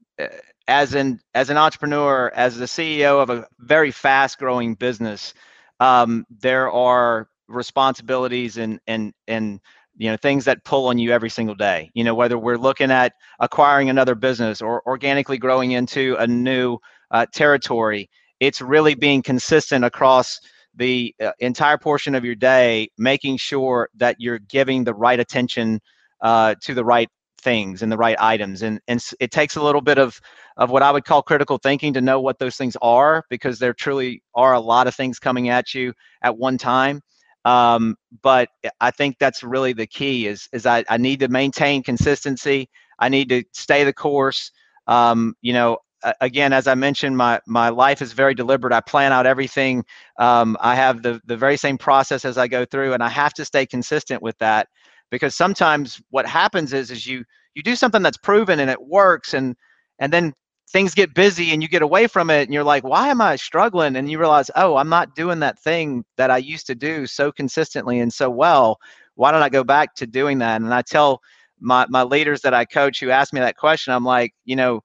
as 0.67 0.95
an 0.95 1.19
as 1.33 1.49
an 1.49 1.57
entrepreneur, 1.57 2.31
as 2.35 2.57
the 2.57 2.65
CEO 2.67 3.21
of 3.21 3.29
a 3.29 3.47
very 3.59 3.91
fast 3.91 4.37
growing 4.39 4.73
business, 4.75 5.33
um, 5.79 6.25
there 6.41 6.71
are 6.71 7.29
responsibilities 7.47 8.57
and 8.57 8.79
and 8.87 9.13
and 9.27 9.61
you 9.97 10.09
know 10.11 10.17
things 10.17 10.43
that 10.45 10.63
pull 10.65 10.87
on 10.87 10.97
you 10.99 11.11
every 11.11 11.29
single 11.29 11.55
day. 11.55 11.89
You 11.93 12.03
know, 12.03 12.15
whether 12.15 12.37
we're 12.37 12.57
looking 12.57 12.91
at 12.91 13.13
acquiring 13.39 13.89
another 13.89 14.15
business 14.15 14.61
or 14.61 14.81
organically 14.87 15.37
growing 15.37 15.71
into 15.71 16.15
a 16.19 16.27
new 16.27 16.79
uh, 17.11 17.25
territory 17.33 18.09
it's 18.39 18.61
really 18.61 18.93
being 18.93 19.23
consistent 19.23 19.83
across 19.83 20.39
the 20.77 21.13
uh, 21.21 21.31
entire 21.39 21.77
portion 21.77 22.15
of 22.15 22.23
your 22.23 22.35
day, 22.35 22.89
making 22.97 23.37
sure 23.37 23.89
that 23.97 24.15
you're 24.19 24.39
giving 24.39 24.83
the 24.83 24.93
right 24.93 25.19
attention 25.19 25.79
uh, 26.21 26.55
to 26.61 26.73
the 26.73 26.85
right 26.85 27.09
things 27.41 27.81
and 27.81 27.91
the 27.91 27.97
right 27.97 28.17
items. 28.19 28.61
And, 28.61 28.79
and 28.87 29.03
it 29.19 29.31
takes 29.31 29.55
a 29.55 29.61
little 29.61 29.81
bit 29.81 29.97
of, 29.97 30.19
of 30.55 30.69
what 30.69 30.83
I 30.83 30.91
would 30.91 31.05
call 31.05 31.21
critical 31.21 31.57
thinking 31.57 31.93
to 31.93 32.01
know 32.01 32.19
what 32.19 32.39
those 32.39 32.55
things 32.55 32.77
are, 32.81 33.23
because 33.29 33.59
there 33.59 33.73
truly 33.73 34.21
are 34.33 34.53
a 34.53 34.59
lot 34.59 34.87
of 34.87 34.95
things 34.95 35.19
coming 35.19 35.49
at 35.49 35.73
you 35.73 35.93
at 36.21 36.37
one 36.37 36.57
time. 36.57 37.01
Um, 37.45 37.95
but 38.21 38.49
I 38.81 38.91
think 38.91 39.17
that's 39.19 39.43
really 39.43 39.73
the 39.73 39.87
key 39.87 40.27
is, 40.27 40.49
is 40.51 40.65
I, 40.65 40.83
I 40.89 40.97
need 40.97 41.19
to 41.21 41.27
maintain 41.27 41.83
consistency. 41.83 42.69
I 42.99 43.09
need 43.09 43.29
to 43.29 43.43
stay 43.53 43.83
the 43.83 43.93
course. 43.93 44.51
Um, 44.87 45.35
you 45.41 45.53
know, 45.53 45.77
again, 46.21 46.53
as 46.53 46.67
I 46.67 46.75
mentioned, 46.75 47.17
my 47.17 47.39
my 47.47 47.69
life 47.69 48.01
is 48.01 48.13
very 48.13 48.33
deliberate. 48.35 48.73
I 48.73 48.81
plan 48.81 49.11
out 49.13 49.25
everything. 49.25 49.85
Um, 50.19 50.57
I 50.61 50.75
have 50.75 51.03
the 51.03 51.21
the 51.25 51.37
very 51.37 51.57
same 51.57 51.77
process 51.77 52.25
as 52.25 52.37
I 52.37 52.47
go 52.47 52.65
through, 52.65 52.93
and 52.93 53.03
I 53.03 53.09
have 53.09 53.33
to 53.35 53.45
stay 53.45 53.65
consistent 53.65 54.21
with 54.21 54.37
that 54.39 54.67
because 55.11 55.35
sometimes 55.35 56.01
what 56.09 56.25
happens 56.27 56.73
is 56.73 56.91
is 56.91 57.05
you 57.07 57.23
you 57.55 57.63
do 57.63 57.75
something 57.75 58.01
that's 58.03 58.17
proven 58.17 58.59
and 58.59 58.69
it 58.69 58.81
works, 58.81 59.33
and 59.33 59.55
and 59.99 60.11
then 60.13 60.33
things 60.71 60.93
get 60.93 61.13
busy 61.13 61.51
and 61.51 61.61
you 61.63 61.69
get 61.69 61.81
away 61.81 62.07
from 62.07 62.29
it 62.29 62.43
and 62.43 62.53
you're 62.53 62.63
like 62.63 62.83
why 62.83 63.07
am 63.07 63.21
i 63.21 63.35
struggling 63.35 63.95
and 63.95 64.11
you 64.11 64.19
realize 64.19 64.51
oh 64.55 64.75
i'm 64.75 64.89
not 64.89 65.15
doing 65.15 65.39
that 65.39 65.57
thing 65.59 66.03
that 66.17 66.29
i 66.29 66.37
used 66.37 66.67
to 66.67 66.75
do 66.75 67.07
so 67.07 67.31
consistently 67.31 67.99
and 67.99 68.11
so 68.11 68.29
well 68.29 68.77
why 69.15 69.31
don't 69.31 69.41
i 69.41 69.49
go 69.49 69.63
back 69.63 69.95
to 69.95 70.05
doing 70.05 70.39
that 70.39 70.61
and 70.61 70.73
i 70.73 70.81
tell 70.81 71.21
my, 71.59 71.85
my 71.89 72.03
leaders 72.03 72.41
that 72.41 72.53
i 72.53 72.65
coach 72.65 72.99
who 72.99 73.09
ask 73.09 73.33
me 73.33 73.39
that 73.39 73.55
question 73.55 73.93
i'm 73.93 74.03
like 74.03 74.33
you 74.45 74.55
know 74.55 74.81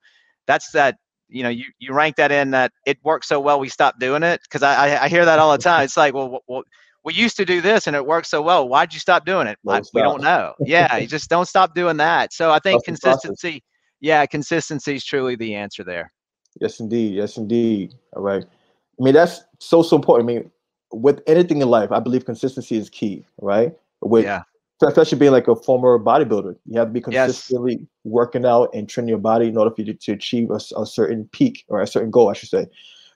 that's 0.47 0.71
that 0.71 0.97
you 1.33 1.43
know 1.43 1.49
you, 1.49 1.65
you 1.79 1.93
rank 1.93 2.17
that 2.17 2.31
in 2.31 2.51
that 2.53 2.73
it 2.87 2.99
works 3.03 3.29
so 3.29 3.41
well 3.41 3.59
we 3.59 3.69
stopped 3.69 3.99
doing 3.99 4.23
it? 4.23 4.41
Because 4.43 4.63
I, 4.63 5.05
I 5.05 5.09
hear 5.09 5.25
that 5.25 5.39
all 5.39 5.53
the 5.53 5.63
time. 5.63 5.85
It's 5.85 5.97
like 5.97 6.15
well, 6.15 6.41
well 6.47 6.63
we 7.05 7.15
used 7.15 7.37
to 7.39 7.45
do 7.45 7.61
this 7.61 7.87
and 7.87 7.97
it 7.97 8.07
worked 8.07 8.29
so 8.29 8.43
well. 8.43 8.69
Why'd 8.69 8.93
you 8.93 9.01
stop 9.01 9.25
doing 9.25 9.47
it? 9.47 9.59
I, 9.69 9.83
we 9.93 10.03
don't 10.03 10.23
know. 10.23 10.55
Yeah 10.61 10.97
you 10.97 11.07
just 11.07 11.31
don't 11.31 11.47
stop 11.47 11.75
doing 11.75 11.97
that. 11.97 12.33
So 12.33 12.51
i 12.51 12.59
think 12.59 12.85
That's 12.85 13.01
consistency 13.01 13.63
yeah 14.01 14.27
consistency 14.27 14.97
is 14.97 15.05
truly 15.05 15.37
the 15.37 15.55
answer 15.55 15.85
there. 15.85 16.13
Yes 16.61 16.81
indeed. 16.81 17.15
Yes 17.15 17.37
indeed. 17.37 17.95
All 18.15 18.23
right. 18.23 18.45
I 18.45 19.03
mean 19.03 19.15
that's 19.15 19.43
so 19.59 19.83
so 19.83 19.97
important. 19.97 20.31
I 20.31 20.35
mean 20.35 20.51
with 20.93 21.23
anything 21.27 21.63
in 21.63 21.71
life 21.71 21.91
i 21.91 21.99
believe 21.99 22.27
consistency 22.27 22.77
is 22.77 22.91
key 22.91 23.25
right? 23.41 23.73
With 24.03 24.25
yeah 24.25 24.43
especially 24.89 25.19
being 25.19 25.33
like 25.33 25.49
a 25.49 25.57
former 25.57 25.99
bodybuilder. 25.99 26.57
You 26.67 26.79
have 26.79 26.89
to 26.89 26.93
be 26.93 27.01
consistently 27.01 27.77
yes. 27.79 27.89
working 28.05 28.45
out 28.45 28.71
and 28.75 28.89
training 28.89 29.09
your 29.09 29.19
body 29.19 29.49
in 29.49 29.57
order 29.57 29.75
for 29.75 29.83
you 29.83 29.93
to, 29.93 29.95
to 29.95 30.13
achieve 30.13 30.51
a, 30.51 30.61
a, 30.77 30.87
certain 30.87 31.29
peak 31.33 31.65
or 31.69 31.81
a 31.81 31.87
certain 31.87 32.11
goal, 32.11 32.31
I 32.31 32.33
should 32.35 32.49
say. 32.49 32.67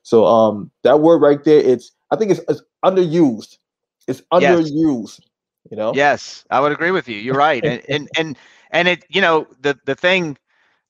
So 0.02 0.26
um, 0.26 0.70
that 0.82 1.00
word 1.00 1.18
right 1.18 1.42
there, 1.42 1.58
it's 1.60 1.92
I 2.10 2.16
think 2.16 2.30
it's, 2.30 2.40
it's 2.48 2.62
underused. 2.84 3.58
It's 4.06 4.22
underused. 4.32 5.18
Yes. 5.18 5.20
You 5.70 5.76
know. 5.76 5.92
Yes, 5.94 6.44
I 6.50 6.60
would 6.60 6.70
agree 6.70 6.92
with 6.92 7.08
you. 7.08 7.16
You're 7.16 7.34
right, 7.34 7.64
and 7.64 7.82
and 7.88 8.08
and 8.16 8.38
and 8.70 8.86
it 8.86 9.04
you 9.08 9.20
know 9.20 9.48
the 9.60 9.76
the 9.84 9.96
thing 9.96 10.38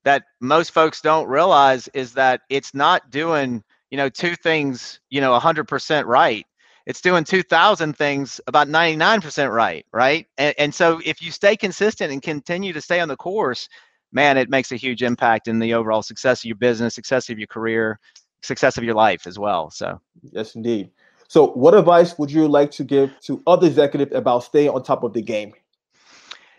that 0.04 0.24
most 0.40 0.70
folks 0.70 1.00
don't 1.00 1.26
realize 1.28 1.88
is 1.88 2.12
that 2.12 2.42
it's 2.50 2.74
not 2.74 3.10
doing 3.10 3.64
you 3.90 3.96
know 3.96 4.10
two 4.10 4.36
things 4.36 5.00
you 5.08 5.20
know 5.20 5.38
100% 5.38 6.04
right 6.04 6.46
it's 6.86 7.00
doing 7.00 7.24
2000 7.24 7.96
things 7.96 8.40
about 8.46 8.68
99% 8.68 9.52
right 9.52 9.84
right 9.92 10.26
and, 10.38 10.54
and 10.58 10.74
so 10.74 11.00
if 11.04 11.20
you 11.20 11.30
stay 11.30 11.56
consistent 11.56 12.12
and 12.12 12.22
continue 12.22 12.72
to 12.72 12.80
stay 12.80 13.00
on 13.00 13.08
the 13.08 13.16
course 13.16 13.68
man 14.12 14.38
it 14.38 14.48
makes 14.48 14.72
a 14.72 14.76
huge 14.76 15.02
impact 15.02 15.48
in 15.48 15.58
the 15.58 15.74
overall 15.74 16.02
success 16.02 16.40
of 16.40 16.46
your 16.46 16.56
business 16.56 16.94
success 16.94 17.28
of 17.28 17.38
your 17.38 17.48
career 17.48 17.98
success 18.42 18.78
of 18.78 18.84
your 18.84 18.94
life 18.94 19.26
as 19.26 19.38
well 19.38 19.70
so 19.70 20.00
yes 20.32 20.54
indeed 20.54 20.90
so 21.28 21.48
what 21.48 21.74
advice 21.74 22.16
would 22.18 22.30
you 22.30 22.46
like 22.46 22.70
to 22.70 22.84
give 22.84 23.10
to 23.20 23.42
other 23.46 23.66
executives 23.66 24.14
about 24.14 24.44
staying 24.44 24.70
on 24.70 24.82
top 24.82 25.02
of 25.02 25.12
the 25.12 25.22
game 25.22 25.52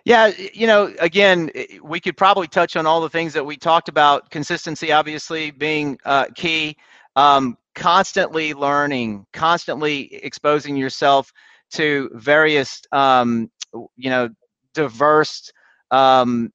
yeah, 0.07 0.31
you 0.53 0.67
know, 0.67 0.93
again, 1.01 1.51
we 1.83 1.99
could 1.99 2.15
probably 2.15 2.47
touch 2.47 2.77
on 2.77 2.85
all 2.85 3.01
the 3.01 3.09
things 3.09 3.33
that 3.33 3.45
we 3.45 3.57
talked 3.57 3.89
about. 3.89 4.29
Consistency, 4.29 4.93
obviously, 4.93 5.51
being 5.51 5.99
uh, 6.05 6.27
key. 6.33 6.77
Um, 7.17 7.57
constantly 7.77 8.55
learning, 8.55 9.25
constantly 9.33 10.13
exposing 10.15 10.75
yourself 10.75 11.31
to 11.71 12.09
various, 12.13 12.81
um, 12.91 13.49
you 13.95 14.09
know, 14.09 14.29
diverse 14.73 15.51
um, 15.91 16.51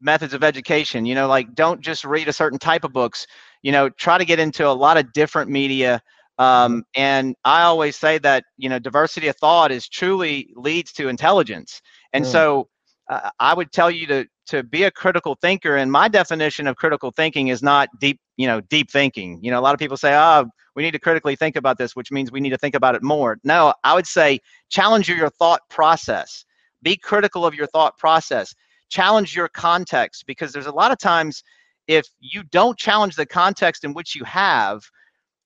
methods 0.00 0.32
of 0.32 0.42
education. 0.42 1.04
You 1.04 1.14
know, 1.14 1.28
like 1.28 1.54
don't 1.54 1.80
just 1.80 2.04
read 2.04 2.26
a 2.26 2.32
certain 2.32 2.58
type 2.58 2.84
of 2.84 2.92
books. 2.92 3.26
You 3.62 3.70
know, 3.70 3.90
try 3.90 4.18
to 4.18 4.24
get 4.24 4.40
into 4.40 4.66
a 4.66 4.72
lot 4.72 4.96
of 4.96 5.12
different 5.12 5.50
media. 5.50 6.00
Um, 6.38 6.84
and 6.96 7.36
I 7.44 7.62
always 7.62 7.96
say 7.96 8.18
that 8.18 8.44
you 8.56 8.70
know, 8.70 8.78
diversity 8.78 9.28
of 9.28 9.36
thought 9.36 9.70
is 9.70 9.88
truly 9.88 10.52
leads 10.56 10.92
to 10.94 11.08
intelligence. 11.08 11.82
And 12.14 12.24
mm. 12.24 12.28
so, 12.28 12.68
uh, 13.12 13.30
I 13.38 13.52
would 13.54 13.72
tell 13.72 13.90
you 13.90 14.06
to 14.06 14.26
to 14.46 14.62
be 14.62 14.84
a 14.84 14.90
critical 14.90 15.36
thinker. 15.40 15.76
And 15.76 15.92
my 15.92 16.08
definition 16.08 16.66
of 16.66 16.76
critical 16.76 17.10
thinking 17.10 17.48
is 17.48 17.62
not 17.62 17.88
deep, 18.00 18.18
you 18.36 18.46
know, 18.46 18.60
deep 18.60 18.90
thinking. 18.90 19.38
You 19.42 19.50
know, 19.50 19.60
a 19.60 19.62
lot 19.62 19.72
of 19.74 19.78
people 19.78 19.96
say, 19.96 20.14
oh, 20.14 20.46
we 20.74 20.82
need 20.82 20.90
to 20.92 20.98
critically 20.98 21.36
think 21.36 21.54
about 21.54 21.78
this, 21.78 21.94
which 21.94 22.10
means 22.10 22.32
we 22.32 22.40
need 22.40 22.50
to 22.50 22.58
think 22.58 22.74
about 22.74 22.94
it 22.94 23.02
more. 23.02 23.38
No, 23.44 23.72
I 23.84 23.94
would 23.94 24.06
say 24.06 24.40
challenge 24.68 25.08
your 25.08 25.30
thought 25.30 25.60
process. 25.70 26.44
Be 26.82 26.96
critical 26.96 27.46
of 27.46 27.54
your 27.54 27.66
thought 27.66 27.96
process. 27.98 28.54
Challenge 28.88 29.36
your 29.36 29.48
context 29.48 30.24
because 30.26 30.52
there's 30.52 30.66
a 30.66 30.72
lot 30.72 30.90
of 30.90 30.98
times 30.98 31.42
if 31.86 32.06
you 32.20 32.42
don't 32.44 32.78
challenge 32.78 33.14
the 33.14 33.26
context 33.26 33.84
in 33.84 33.94
which 33.94 34.14
you 34.14 34.24
have, 34.24 34.82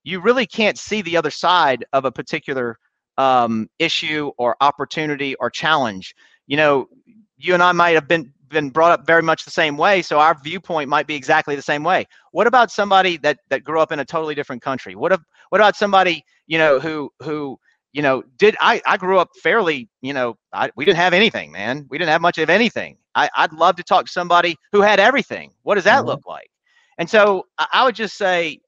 you 0.04 0.20
really 0.20 0.46
can't 0.46 0.78
see 0.78 1.02
the 1.02 1.16
other 1.16 1.30
side 1.30 1.84
of 1.92 2.04
a 2.04 2.12
particular 2.12 2.78
um, 3.18 3.68
issue 3.78 4.30
or 4.38 4.56
opportunity 4.60 5.34
or 5.36 5.50
challenge. 5.50 6.14
You 6.46 6.56
know, 6.56 6.88
you 7.36 7.54
and 7.54 7.62
I 7.62 7.72
might 7.72 7.94
have 7.94 8.08
been 8.08 8.32
been 8.48 8.70
brought 8.70 8.92
up 8.92 9.06
very 9.06 9.22
much 9.22 9.44
the 9.44 9.50
same 9.50 9.76
way, 9.76 10.02
so 10.02 10.20
our 10.20 10.36
viewpoint 10.42 10.88
might 10.88 11.06
be 11.06 11.14
exactly 11.14 11.56
the 11.56 11.62
same 11.62 11.82
way. 11.82 12.06
What 12.30 12.46
about 12.46 12.70
somebody 12.70 13.16
that 13.18 13.38
that 13.50 13.64
grew 13.64 13.80
up 13.80 13.92
in 13.92 13.98
a 13.98 14.04
totally 14.04 14.34
different 14.34 14.62
country? 14.62 14.94
What 14.94 15.12
if 15.12 15.20
what 15.50 15.60
about 15.60 15.76
somebody 15.76 16.24
you 16.46 16.58
know 16.58 16.78
who 16.78 17.10
who 17.20 17.58
you 17.92 18.02
know 18.02 18.22
did 18.38 18.56
I 18.60 18.80
I 18.86 18.96
grew 18.96 19.18
up 19.18 19.30
fairly 19.42 19.88
you 20.00 20.12
know 20.12 20.36
I, 20.52 20.70
we 20.76 20.84
didn't 20.84 20.98
have 20.98 21.12
anything, 21.12 21.50
man. 21.50 21.86
We 21.90 21.98
didn't 21.98 22.10
have 22.10 22.20
much 22.20 22.38
of 22.38 22.50
anything. 22.50 22.98
I, 23.14 23.30
I'd 23.36 23.52
love 23.52 23.76
to 23.76 23.82
talk 23.82 24.06
to 24.06 24.12
somebody 24.12 24.56
who 24.72 24.82
had 24.82 25.00
everything. 25.00 25.52
What 25.62 25.76
does 25.76 25.84
that 25.84 26.00
mm-hmm. 26.00 26.08
look 26.08 26.26
like? 26.26 26.50
And 26.98 27.08
so 27.08 27.46
I, 27.58 27.66
I 27.72 27.84
would 27.84 27.94
just 27.94 28.16
say 28.16 28.60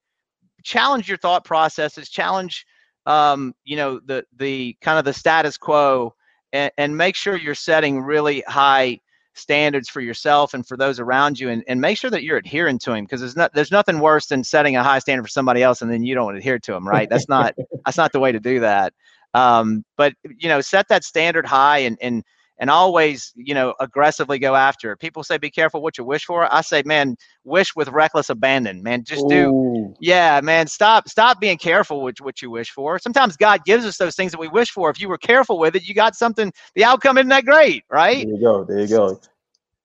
challenge 0.64 1.08
your 1.08 1.18
thought 1.18 1.44
processes, 1.44 2.08
challenge 2.08 2.64
um, 3.06 3.54
you 3.64 3.76
know 3.76 4.00
the 4.04 4.24
the 4.36 4.76
kind 4.80 4.98
of 4.98 5.04
the 5.04 5.12
status 5.12 5.56
quo 5.56 6.14
and, 6.52 6.72
and 6.78 6.96
make 6.96 7.16
sure 7.16 7.36
you're 7.36 7.54
setting 7.54 8.00
really 8.00 8.42
high 8.46 9.00
standards 9.34 9.88
for 9.88 10.00
yourself 10.00 10.52
and 10.52 10.66
for 10.66 10.76
those 10.76 10.98
around 10.98 11.38
you 11.38 11.48
and, 11.48 11.62
and 11.68 11.80
make 11.80 11.96
sure 11.96 12.10
that 12.10 12.24
you're 12.24 12.36
adhering 12.36 12.78
to 12.80 12.92
him 12.92 13.04
because 13.04 13.20
there's 13.20 13.36
not 13.36 13.52
there's 13.54 13.70
nothing 13.70 14.00
worse 14.00 14.26
than 14.26 14.42
setting 14.42 14.76
a 14.76 14.82
high 14.82 14.98
standard 14.98 15.22
for 15.22 15.28
somebody 15.28 15.62
else 15.62 15.80
and 15.80 15.90
then 15.90 16.02
you 16.02 16.14
don't 16.14 16.36
adhere 16.36 16.58
to 16.58 16.72
them 16.72 16.86
right? 16.86 17.08
That's 17.08 17.28
not 17.28 17.54
that's 17.84 17.96
not 17.96 18.12
the 18.12 18.20
way 18.20 18.32
to 18.32 18.40
do 18.40 18.60
that. 18.60 18.92
Um, 19.34 19.84
but 19.96 20.14
you 20.24 20.48
know 20.48 20.60
set 20.60 20.88
that 20.88 21.04
standard 21.04 21.46
high 21.46 21.78
and 21.78 21.96
and 22.00 22.24
and 22.58 22.70
always, 22.70 23.32
you 23.36 23.54
know, 23.54 23.74
aggressively 23.80 24.38
go 24.38 24.54
after 24.54 24.92
it. 24.92 24.98
People 24.98 25.22
say, 25.22 25.38
be 25.38 25.50
careful 25.50 25.80
what 25.80 25.98
you 25.98 26.04
wish 26.04 26.24
for. 26.24 26.52
I 26.52 26.60
say, 26.60 26.82
man, 26.84 27.16
wish 27.44 27.74
with 27.76 27.88
reckless 27.88 28.30
abandon, 28.30 28.82
man. 28.82 29.04
Just 29.04 29.24
Ooh. 29.26 29.28
do, 29.28 29.94
yeah, 30.00 30.40
man. 30.42 30.66
Stop, 30.66 31.08
stop 31.08 31.40
being 31.40 31.58
careful 31.58 32.02
with 32.02 32.20
what 32.20 32.42
you 32.42 32.50
wish 32.50 32.70
for. 32.70 32.98
Sometimes 32.98 33.36
God 33.36 33.64
gives 33.64 33.84
us 33.84 33.96
those 33.96 34.16
things 34.16 34.32
that 34.32 34.40
we 34.40 34.48
wish 34.48 34.70
for. 34.70 34.90
If 34.90 35.00
you 35.00 35.08
were 35.08 35.18
careful 35.18 35.58
with 35.58 35.76
it, 35.76 35.88
you 35.88 35.94
got 35.94 36.16
something. 36.16 36.52
The 36.74 36.84
outcome 36.84 37.18
isn't 37.18 37.28
that 37.28 37.44
great, 37.44 37.84
right? 37.90 38.26
There 38.26 38.34
you 38.34 38.40
go. 38.40 38.64
There 38.64 38.80
you 38.80 38.88
go. 38.88 39.20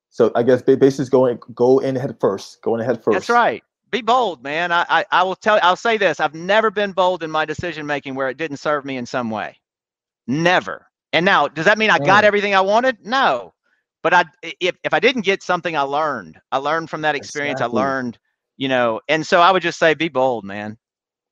So 0.10 0.32
I 0.36 0.44
guess 0.44 0.62
basically 0.62 1.10
going 1.10 1.40
go 1.56 1.80
in 1.80 1.96
head 1.96 2.16
first. 2.20 2.62
Going 2.62 2.82
ahead 2.82 3.04
first. 3.04 3.16
That's 3.16 3.30
right. 3.30 3.64
Be 3.90 4.02
bold, 4.02 4.44
man. 4.44 4.72
I, 4.72 4.86
I 4.88 5.06
I 5.12 5.24
will 5.24 5.36
tell. 5.36 5.60
I'll 5.64 5.76
say 5.76 5.98
this. 5.98 6.20
I've 6.20 6.36
never 6.36 6.70
been 6.70 6.92
bold 6.92 7.24
in 7.24 7.32
my 7.32 7.46
decision 7.46 7.86
making 7.86 8.14
where 8.14 8.30
it 8.30 8.38
didn't 8.38 8.58
serve 8.58 8.86
me 8.86 8.98
in 8.98 9.06
some 9.06 9.32
way. 9.32 9.58
Never. 10.28 10.88
And 11.14 11.26
now, 11.26 11.48
does 11.48 11.66
that 11.66 11.78
mean 11.78 11.92
I 11.92 12.00
got 12.00 12.26
everything 12.26 12.56
I 12.56 12.62
wanted? 12.62 12.98
No. 13.06 13.54
But 14.02 14.14
I 14.14 14.26
if 14.60 14.76
if 14.84 14.94
I 14.94 15.00
didn't 15.00 15.22
get 15.22 15.42
something 15.42 15.78
I 15.78 15.82
learned. 15.84 16.42
I 16.52 16.58
learned 16.58 16.90
from 16.90 17.02
that 17.02 17.16
experience. 17.16 17.62
Exactly. 17.62 17.82
I 17.82 17.86
learned, 17.86 18.18
you 18.58 18.68
know, 18.68 19.00
and 19.08 19.26
so 19.26 19.40
I 19.40 19.52
would 19.52 19.62
just 19.62 19.80
say 19.80 19.94
be 19.94 20.10
bold, 20.10 20.44
man. 20.44 20.78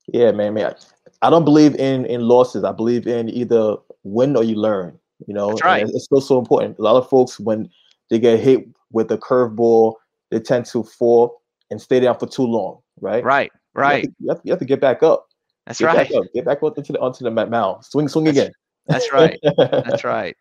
Yeah, 0.07 0.31
man, 0.31 0.53
man. 0.53 0.73
I 1.21 1.29
don't 1.29 1.43
believe 1.43 1.75
in 1.75 2.05
in 2.05 2.21
losses. 2.21 2.63
I 2.63 2.71
believe 2.71 3.07
in 3.07 3.29
either 3.29 3.75
win 4.03 4.37
or 4.37 4.43
you 4.43 4.55
learn. 4.55 4.97
You 5.27 5.33
know, 5.33 5.49
That's 5.49 5.63
right. 5.63 5.81
And 5.83 5.93
it's 5.93 6.05
still 6.05 6.21
so 6.21 6.39
important. 6.39 6.79
A 6.79 6.81
lot 6.81 6.95
of 6.95 7.09
folks 7.09 7.39
when 7.39 7.69
they 8.09 8.19
get 8.19 8.39
hit 8.39 8.67
with 8.91 9.11
a 9.11 9.17
curveball, 9.17 9.95
they 10.29 10.39
tend 10.39 10.65
to 10.67 10.83
fall 10.83 11.41
and 11.69 11.81
stay 11.81 11.99
down 11.99 12.17
for 12.17 12.27
too 12.27 12.45
long, 12.45 12.79
right? 12.99 13.23
Right, 13.23 13.51
right. 13.73 14.03
You 14.03 14.09
have 14.09 14.11
to, 14.11 14.15
you 14.19 14.29
have 14.29 14.37
to, 14.37 14.41
you 14.45 14.51
have 14.53 14.59
to 14.59 14.65
get 14.65 14.81
back 14.81 15.03
up. 15.03 15.27
That's 15.67 15.79
get 15.79 15.85
right. 15.85 16.09
Back 16.09 16.11
up. 16.15 16.23
Get 16.33 16.45
back 16.45 16.63
onto 16.63 16.81
the 16.93 16.99
onto 16.99 17.23
the 17.23 17.31
mound. 17.31 17.85
Swing, 17.85 18.07
swing 18.07 18.25
That's, 18.25 18.37
again. 18.37 18.51
That's 18.87 19.11
right. 19.11 19.39
That's 19.57 20.03
right. 20.15 20.35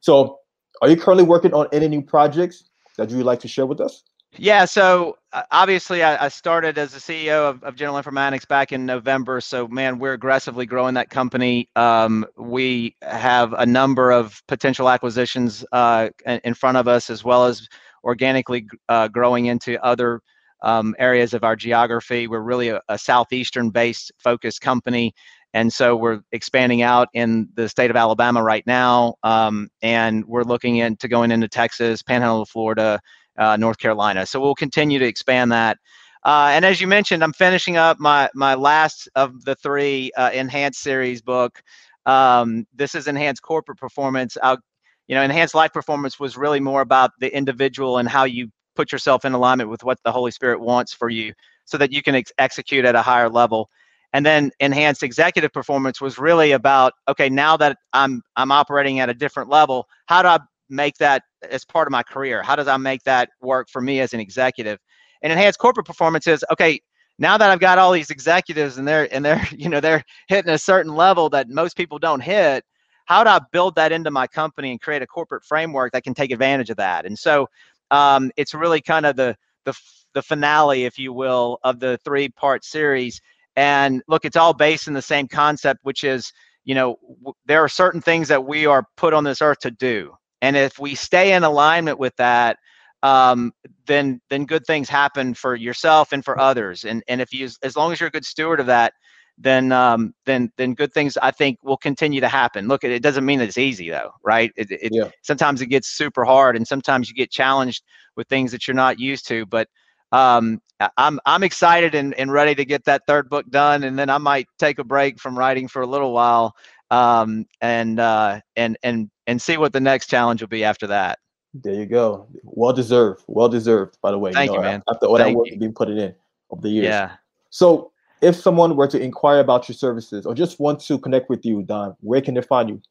So, 0.00 0.38
are 0.80 0.88
you 0.88 0.96
currently 0.96 1.24
working 1.24 1.54
on 1.54 1.66
any 1.72 1.88
new 1.88 2.02
projects 2.02 2.64
that 2.96 3.10
you 3.10 3.16
would 3.16 3.26
like 3.26 3.40
to 3.40 3.48
share 3.48 3.66
with 3.66 3.80
us? 3.80 4.04
Yeah, 4.36 4.66
so 4.66 5.16
uh, 5.32 5.42
obviously 5.50 6.02
I, 6.02 6.26
I, 6.26 6.28
started 6.28 6.76
as 6.76 6.92
the 6.92 7.00
CEO 7.00 7.48
of, 7.48 7.62
of, 7.64 7.76
General 7.76 8.00
Informatics 8.00 8.46
back 8.46 8.72
in 8.72 8.84
November. 8.84 9.40
So 9.40 9.66
man, 9.66 9.98
we're 9.98 10.12
aggressively 10.12 10.66
growing 10.66 10.94
that 10.94 11.08
company. 11.08 11.68
Um, 11.76 12.26
we 12.36 12.94
have 13.02 13.54
a 13.54 13.64
number 13.64 14.12
of 14.12 14.42
potential 14.46 14.90
acquisitions 14.90 15.64
uh, 15.72 16.10
in 16.26 16.54
front 16.54 16.76
of 16.76 16.86
us, 16.86 17.08
as 17.08 17.24
well 17.24 17.46
as 17.46 17.68
organically 18.04 18.66
uh, 18.88 19.08
growing 19.08 19.46
into 19.46 19.82
other 19.82 20.20
um, 20.62 20.94
areas 20.98 21.34
of 21.34 21.42
our 21.42 21.56
geography. 21.56 22.26
We're 22.26 22.40
really 22.40 22.68
a, 22.68 22.82
a 22.88 22.98
southeastern-based 22.98 24.12
focused 24.18 24.60
company 24.60 25.14
and 25.54 25.72
so 25.72 25.96
we're 25.96 26.20
expanding 26.32 26.82
out 26.82 27.08
in 27.14 27.48
the 27.54 27.68
state 27.68 27.90
of 27.90 27.96
Alabama 27.96 28.42
right 28.42 28.66
now, 28.66 29.14
um, 29.22 29.68
and 29.82 30.24
we're 30.26 30.42
looking 30.42 30.76
into 30.76 31.08
going 31.08 31.30
into 31.30 31.48
Texas, 31.48 32.02
Panhandle 32.02 32.42
of 32.42 32.48
Florida, 32.48 33.00
uh, 33.38 33.56
North 33.56 33.78
Carolina. 33.78 34.26
So 34.26 34.40
we'll 34.40 34.54
continue 34.54 34.98
to 34.98 35.06
expand 35.06 35.52
that. 35.52 35.78
Uh, 36.24 36.50
and 36.52 36.64
as 36.64 36.80
you 36.80 36.86
mentioned, 36.86 37.22
I'm 37.22 37.32
finishing 37.32 37.76
up 37.76 37.98
my 37.98 38.28
my 38.34 38.54
last 38.54 39.08
of 39.14 39.44
the 39.44 39.54
three 39.54 40.10
uh, 40.16 40.30
enhanced 40.34 40.80
series 40.80 41.22
book. 41.22 41.62
Um, 42.06 42.66
this 42.74 42.94
is 42.94 43.06
enhanced 43.06 43.42
corporate 43.42 43.78
performance. 43.78 44.36
I'll, 44.42 44.58
you 45.06 45.14
know, 45.14 45.22
enhanced 45.22 45.54
life 45.54 45.72
performance 45.72 46.18
was 46.18 46.36
really 46.36 46.60
more 46.60 46.80
about 46.80 47.12
the 47.20 47.34
individual 47.34 47.98
and 47.98 48.08
how 48.08 48.24
you 48.24 48.50
put 48.74 48.92
yourself 48.92 49.24
in 49.24 49.32
alignment 49.32 49.70
with 49.70 49.84
what 49.84 49.98
the 50.04 50.12
Holy 50.12 50.30
Spirit 50.30 50.60
wants 50.60 50.92
for 50.92 51.08
you, 51.08 51.32
so 51.64 51.78
that 51.78 51.92
you 51.92 52.02
can 52.02 52.14
ex- 52.16 52.32
execute 52.38 52.84
at 52.84 52.94
a 52.94 53.02
higher 53.02 53.30
level 53.30 53.70
and 54.12 54.24
then 54.24 54.50
enhanced 54.60 55.02
executive 55.02 55.52
performance 55.52 56.00
was 56.00 56.18
really 56.18 56.52
about 56.52 56.92
okay 57.08 57.28
now 57.28 57.56
that 57.56 57.76
i'm 57.92 58.22
i'm 58.36 58.50
operating 58.50 59.00
at 59.00 59.08
a 59.08 59.14
different 59.14 59.48
level 59.48 59.86
how 60.06 60.22
do 60.22 60.28
i 60.28 60.38
make 60.70 60.96
that 60.98 61.22
as 61.50 61.64
part 61.64 61.88
of 61.88 61.92
my 61.92 62.02
career? 62.02 62.42
How 62.42 62.56
does 62.56 62.68
i 62.68 62.76
make 62.76 63.02
that 63.04 63.30
work 63.40 63.68
for 63.70 63.80
me 63.80 64.00
as 64.00 64.12
an 64.12 64.20
executive? 64.20 64.78
And 65.22 65.32
enhanced 65.32 65.58
corporate 65.58 65.86
performance 65.86 66.26
is 66.26 66.44
okay 66.52 66.80
now 67.18 67.36
that 67.36 67.50
i've 67.50 67.58
got 67.58 67.78
all 67.78 67.90
these 67.90 68.10
executives 68.10 68.78
and 68.78 68.86
they're 68.86 69.12
and 69.12 69.24
they're 69.24 69.44
you 69.56 69.68
know 69.68 69.80
they're 69.80 70.04
hitting 70.28 70.52
a 70.52 70.58
certain 70.58 70.94
level 70.94 71.28
that 71.30 71.48
most 71.48 71.76
people 71.76 71.98
don't 71.98 72.20
hit 72.20 72.64
how 73.06 73.24
do 73.24 73.30
i 73.30 73.40
build 73.50 73.74
that 73.74 73.90
into 73.90 74.10
my 74.10 74.26
company 74.26 74.70
and 74.70 74.80
create 74.80 75.02
a 75.02 75.06
corporate 75.06 75.44
framework 75.44 75.92
that 75.92 76.04
can 76.04 76.14
take 76.14 76.30
advantage 76.30 76.70
of 76.70 76.76
that? 76.76 77.06
And 77.06 77.18
so 77.18 77.48
um, 77.90 78.30
it's 78.36 78.54
really 78.54 78.80
kind 78.80 79.06
of 79.06 79.16
the 79.16 79.36
the 79.64 79.74
the 80.14 80.22
finale 80.22 80.84
if 80.84 80.98
you 80.98 81.12
will 81.12 81.58
of 81.64 81.80
the 81.80 81.98
three 82.04 82.28
part 82.28 82.64
series 82.64 83.20
and 83.58 84.04
look, 84.06 84.24
it's 84.24 84.36
all 84.36 84.54
based 84.54 84.86
in 84.86 84.94
the 84.94 85.02
same 85.02 85.26
concept, 85.26 85.80
which 85.82 86.04
is, 86.04 86.32
you 86.64 86.76
know, 86.76 86.96
w- 87.18 87.34
there 87.44 87.60
are 87.60 87.68
certain 87.68 88.00
things 88.00 88.28
that 88.28 88.46
we 88.46 88.66
are 88.66 88.84
put 88.96 89.12
on 89.12 89.24
this 89.24 89.42
earth 89.42 89.58
to 89.62 89.72
do. 89.72 90.12
And 90.42 90.56
if 90.56 90.78
we 90.78 90.94
stay 90.94 91.32
in 91.32 91.42
alignment 91.42 91.98
with 91.98 92.14
that, 92.18 92.56
um, 93.02 93.50
then 93.88 94.20
then 94.30 94.44
good 94.44 94.64
things 94.64 94.88
happen 94.88 95.34
for 95.34 95.56
yourself 95.56 96.12
and 96.12 96.24
for 96.24 96.38
others. 96.38 96.84
And 96.84 97.02
and 97.08 97.20
if 97.20 97.32
you, 97.32 97.48
as 97.64 97.76
long 97.76 97.90
as 97.90 97.98
you're 97.98 98.06
a 98.06 98.12
good 98.12 98.24
steward 98.24 98.60
of 98.60 98.66
that, 98.66 98.92
then 99.36 99.72
um, 99.72 100.14
then 100.24 100.52
then 100.56 100.74
good 100.74 100.92
things 100.92 101.18
I 101.20 101.32
think 101.32 101.58
will 101.64 101.76
continue 101.76 102.20
to 102.20 102.28
happen. 102.28 102.68
Look, 102.68 102.84
it 102.84 103.02
doesn't 103.02 103.24
mean 103.24 103.40
that 103.40 103.48
it's 103.48 103.58
easy 103.58 103.90
though, 103.90 104.12
right? 104.22 104.52
It, 104.54 104.70
it 104.70 104.92
yeah. 104.94 105.10
sometimes 105.22 105.62
it 105.62 105.66
gets 105.66 105.88
super 105.88 106.24
hard, 106.24 106.54
and 106.54 106.64
sometimes 106.64 107.08
you 107.08 107.16
get 107.16 107.32
challenged 107.32 107.82
with 108.14 108.28
things 108.28 108.52
that 108.52 108.68
you're 108.68 108.74
not 108.76 109.00
used 109.00 109.26
to. 109.28 109.46
But 109.46 109.66
um, 110.12 110.60
I'm 110.96 111.18
I'm 111.26 111.42
excited 111.42 111.94
and, 111.94 112.14
and 112.14 112.32
ready 112.32 112.54
to 112.54 112.64
get 112.64 112.84
that 112.84 113.06
third 113.06 113.28
book 113.28 113.48
done, 113.50 113.82
and 113.84 113.98
then 113.98 114.10
I 114.10 114.18
might 114.18 114.48
take 114.58 114.78
a 114.78 114.84
break 114.84 115.18
from 115.18 115.36
writing 115.36 115.68
for 115.68 115.82
a 115.82 115.86
little 115.86 116.12
while, 116.12 116.54
um, 116.90 117.46
and 117.60 117.98
uh, 117.98 118.40
and 118.56 118.78
and 118.82 119.10
and 119.26 119.42
see 119.42 119.56
what 119.56 119.72
the 119.72 119.80
next 119.80 120.08
challenge 120.08 120.40
will 120.40 120.48
be 120.48 120.64
after 120.64 120.86
that. 120.86 121.18
There 121.54 121.74
you 121.74 121.86
go. 121.86 122.28
Well 122.44 122.72
deserved. 122.72 123.24
Well 123.26 123.48
deserved. 123.48 123.98
By 124.02 124.12
the 124.12 124.18
way, 124.18 124.32
thank 124.32 124.50
you, 124.50 124.58
know, 124.58 124.62
you 124.62 124.68
man. 124.68 124.82
After 124.88 125.06
all 125.06 125.16
Thank 125.16 125.34
that 125.34 125.38
work 125.38 125.50
you. 125.50 125.58
been 125.58 125.72
put 125.72 125.88
in 125.88 126.14
over 126.50 126.62
the 126.62 126.68
years. 126.68 126.86
Yeah. 126.86 127.12
So, 127.50 127.90
if 128.20 128.36
someone 128.36 128.76
were 128.76 128.88
to 128.88 129.00
inquire 129.00 129.40
about 129.40 129.68
your 129.68 129.74
services 129.74 130.26
or 130.26 130.34
just 130.34 130.60
want 130.60 130.80
to 130.80 130.98
connect 130.98 131.28
with 131.30 131.44
you, 131.44 131.62
Don, 131.62 131.96
where 132.00 132.20
can 132.20 132.34
they 132.34 132.42
find 132.42 132.68
you? 132.68 132.82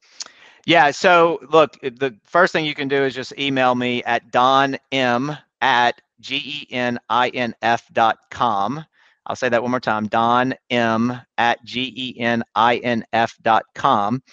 Yeah. 0.65 0.91
So, 0.91 1.39
look, 1.49 1.80
the 1.82 2.15
first 2.23 2.51
thing 2.51 2.65
you 2.65 2.75
can 2.75 2.88
do 2.88 3.03
is 3.03 3.13
just 3.13 3.38
email 3.38 3.75
me 3.75 4.03
at 4.03 4.32
donm 4.32 5.38
at 5.62 6.01
don 6.21 6.67
m 6.71 6.99
at 7.10 7.41
G-E-N-I-N-F 7.62 7.84
dot 7.93 8.17
com. 8.32 8.86
I'll 9.27 9.36
say 9.36 9.49
that 9.49 9.62
one 9.62 9.71
more 9.71 9.80
time, 9.80 10.08
Don 10.08 10.56
M 10.69 11.19
at 11.38 11.63
G-E-N-I-N-F 11.65 13.38
dot 13.41 13.63
com. 13.75 14.23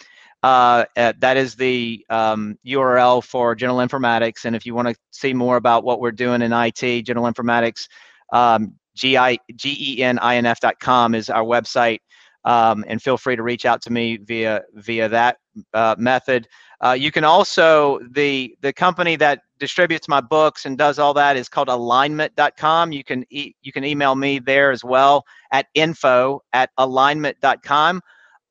Uh, 0.42 0.85
uh, 0.97 1.12
that 1.18 1.37
is 1.37 1.57
the 1.57 2.05
um, 2.11 2.59
URL 2.66 3.25
for 3.25 3.55
General 3.55 3.79
Informatics. 3.79 4.44
And 4.44 4.55
if 4.55 4.66
you 4.66 4.75
want 4.75 4.88
to 4.88 4.94
see 5.11 5.33
more 5.33 5.57
about 5.57 5.85
what 5.85 6.01
we're 6.01 6.12
doing 6.12 6.42
in 6.42 6.53
IT, 6.53 7.03
General 7.03 7.33
Informatics, 7.33 7.88
um, 8.33 8.75
G-E-N-I-N-F.com 8.94 11.14
is 11.14 11.31
our 11.31 11.42
website. 11.42 11.99
Um, 12.44 12.85
and 12.87 13.01
feel 13.01 13.16
free 13.16 13.37
to 13.37 13.42
reach 13.42 13.64
out 13.64 13.81
to 13.83 13.90
me 13.90 14.18
via 14.18 14.62
via 14.75 15.09
that 15.09 15.38
uh, 15.73 15.94
method. 15.99 16.47
Uh, 16.85 16.92
you 16.92 17.11
can 17.11 17.25
also 17.25 17.99
the 18.11 18.55
the 18.61 18.73
company 18.73 19.16
that 19.16 19.40
distributes 19.59 20.07
my 20.07 20.20
books 20.20 20.66
and 20.66 20.77
does 20.77 20.99
all 20.99 21.14
that 21.14 21.37
is 21.37 21.49
called 21.49 21.68
allygnment.com. 21.68 22.92
You 22.92 23.03
can 23.03 23.25
e- 23.31 23.55
you 23.62 23.73
can 23.73 23.85
email 23.85 24.14
me 24.14 24.38
there 24.38 24.70
as 24.70 24.85
well 24.85 25.25
at 25.51 25.66
info 25.75 26.42
at 26.53 26.70
allygnment.com. 26.79 28.03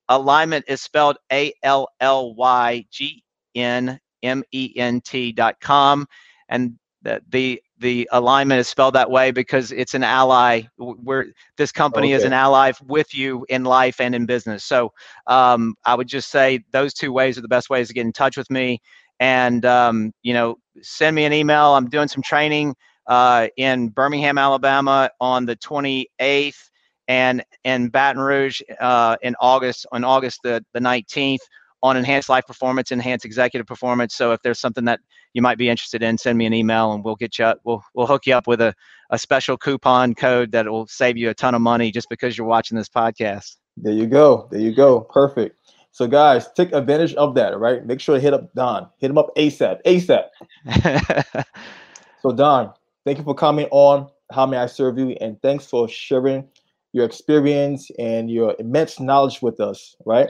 Allygnment 0.09 0.63
is 0.67 0.81
spelled 0.81 1.17
A 1.31 1.53
L 1.61 1.87
L 1.99 2.33
Y 2.33 2.83
G 2.89 3.23
N 3.53 3.99
M 4.23 4.43
E 4.51 4.73
N 4.75 4.99
T.com. 5.01 6.07
And 6.49 6.79
that 7.03 7.21
the 7.29 7.61
the 7.79 8.07
allygnment 8.13 8.57
is 8.57 8.67
spelled 8.67 8.95
that 8.95 9.11
way 9.11 9.31
because 9.31 9.71
it's 9.71 9.93
an 9.93 10.03
ally 10.03 10.61
where 10.77 11.27
this 11.57 11.71
company 11.71 12.07
okay. 12.07 12.13
is 12.15 12.23
an 12.23 12.33
ally 12.33 12.71
with 12.85 13.13
you 13.13 13.45
in 13.49 13.63
life 13.63 13.99
and 13.99 14.15
in 14.15 14.25
business 14.25 14.63
so 14.63 14.91
um, 15.27 15.75
i 15.85 15.93
would 15.93 16.07
just 16.07 16.29
say 16.29 16.63
those 16.71 16.93
two 16.93 17.11
ways 17.11 17.37
are 17.37 17.41
the 17.41 17.47
best 17.47 17.69
ways 17.69 17.87
to 17.87 17.93
get 17.93 18.05
in 18.05 18.13
touch 18.13 18.37
with 18.37 18.49
me 18.49 18.79
and 19.19 19.65
um, 19.65 20.11
you 20.23 20.33
know 20.33 20.55
send 20.81 21.15
me 21.15 21.25
an 21.25 21.33
email 21.33 21.75
i'm 21.75 21.89
doing 21.89 22.07
some 22.07 22.23
training 22.23 22.75
uh, 23.07 23.47
in 23.57 23.89
birmingham 23.89 24.37
alabama 24.37 25.09
on 25.19 25.45
the 25.45 25.55
28th 25.57 26.69
and 27.09 27.43
in 27.65 27.89
baton 27.89 28.21
rouge 28.21 28.61
uh, 28.79 29.17
in 29.21 29.35
august 29.39 29.85
on 29.91 30.03
august 30.03 30.39
the, 30.43 30.63
the 30.73 30.79
19th 30.79 31.39
on 31.83 31.97
enhanced 31.97 32.29
life 32.29 32.47
performance, 32.47 32.91
enhanced 32.91 33.25
executive 33.25 33.67
performance. 33.67 34.15
So 34.15 34.31
if 34.31 34.41
there's 34.41 34.59
something 34.59 34.85
that 34.85 35.01
you 35.33 35.41
might 35.41 35.57
be 35.57 35.69
interested 35.69 36.01
in, 36.03 36.17
send 36.17 36.37
me 36.37 36.45
an 36.45 36.53
email 36.53 36.93
and 36.93 37.03
we'll 37.03 37.15
get 37.15 37.37
you 37.37 37.45
up. 37.45 37.59
We'll 37.63 37.83
we'll 37.93 38.07
hook 38.07 38.25
you 38.25 38.35
up 38.35 38.47
with 38.47 38.61
a, 38.61 38.73
a 39.09 39.19
special 39.19 39.57
coupon 39.57 40.15
code 40.15 40.51
that 40.51 40.67
will 40.67 40.87
save 40.87 41.17
you 41.17 41.29
a 41.29 41.33
ton 41.33 41.55
of 41.55 41.61
money 41.61 41.91
just 41.91 42.09
because 42.09 42.37
you're 42.37 42.47
watching 42.47 42.77
this 42.77 42.89
podcast. 42.89 43.57
There 43.77 43.93
you 43.93 44.07
go. 44.07 44.47
There 44.51 44.59
you 44.59 44.73
go. 44.73 45.01
Perfect. 45.01 45.57
So 45.91 46.07
guys, 46.07 46.51
take 46.53 46.71
advantage 46.71 47.13
of 47.15 47.35
that, 47.35 47.57
right? 47.59 47.85
Make 47.85 47.99
sure 47.99 48.15
to 48.15 48.21
hit 48.21 48.33
up 48.33 48.53
Don. 48.53 48.87
Hit 48.99 49.11
him 49.11 49.17
up 49.17 49.35
ASAP. 49.35 49.81
ASAP. 49.83 51.45
so 52.21 52.31
Don, 52.31 52.73
thank 53.05 53.17
you 53.17 53.23
for 53.23 53.35
coming 53.35 53.67
on 53.71 54.09
How 54.31 54.45
May 54.45 54.57
I 54.57 54.65
Serve 54.67 54.97
You? 54.97 55.11
And 55.21 55.41
thanks 55.41 55.65
for 55.65 55.87
sharing 55.87 56.47
your 56.93 57.05
experience 57.05 57.89
and 57.99 58.29
your 58.29 58.55
immense 58.59 58.99
knowledge 58.99 59.41
with 59.41 59.59
us, 59.59 59.95
right? 60.05 60.29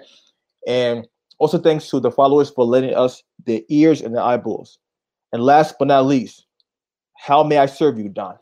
And 0.65 1.07
also, 1.39 1.57
thanks 1.57 1.89
to 1.89 1.99
the 1.99 2.11
followers 2.11 2.49
for 2.49 2.63
lending 2.63 2.95
us 2.95 3.21
their 3.45 3.61
ears 3.67 4.01
and 4.01 4.15
their 4.15 4.23
eyeballs. 4.23 4.79
And 5.33 5.43
last 5.43 5.75
but 5.79 5.87
not 5.87 6.05
least, 6.05 6.45
how 7.17 7.43
may 7.43 7.57
I 7.57 7.65
serve 7.65 7.97
you, 7.97 8.07
Don? 8.07 8.37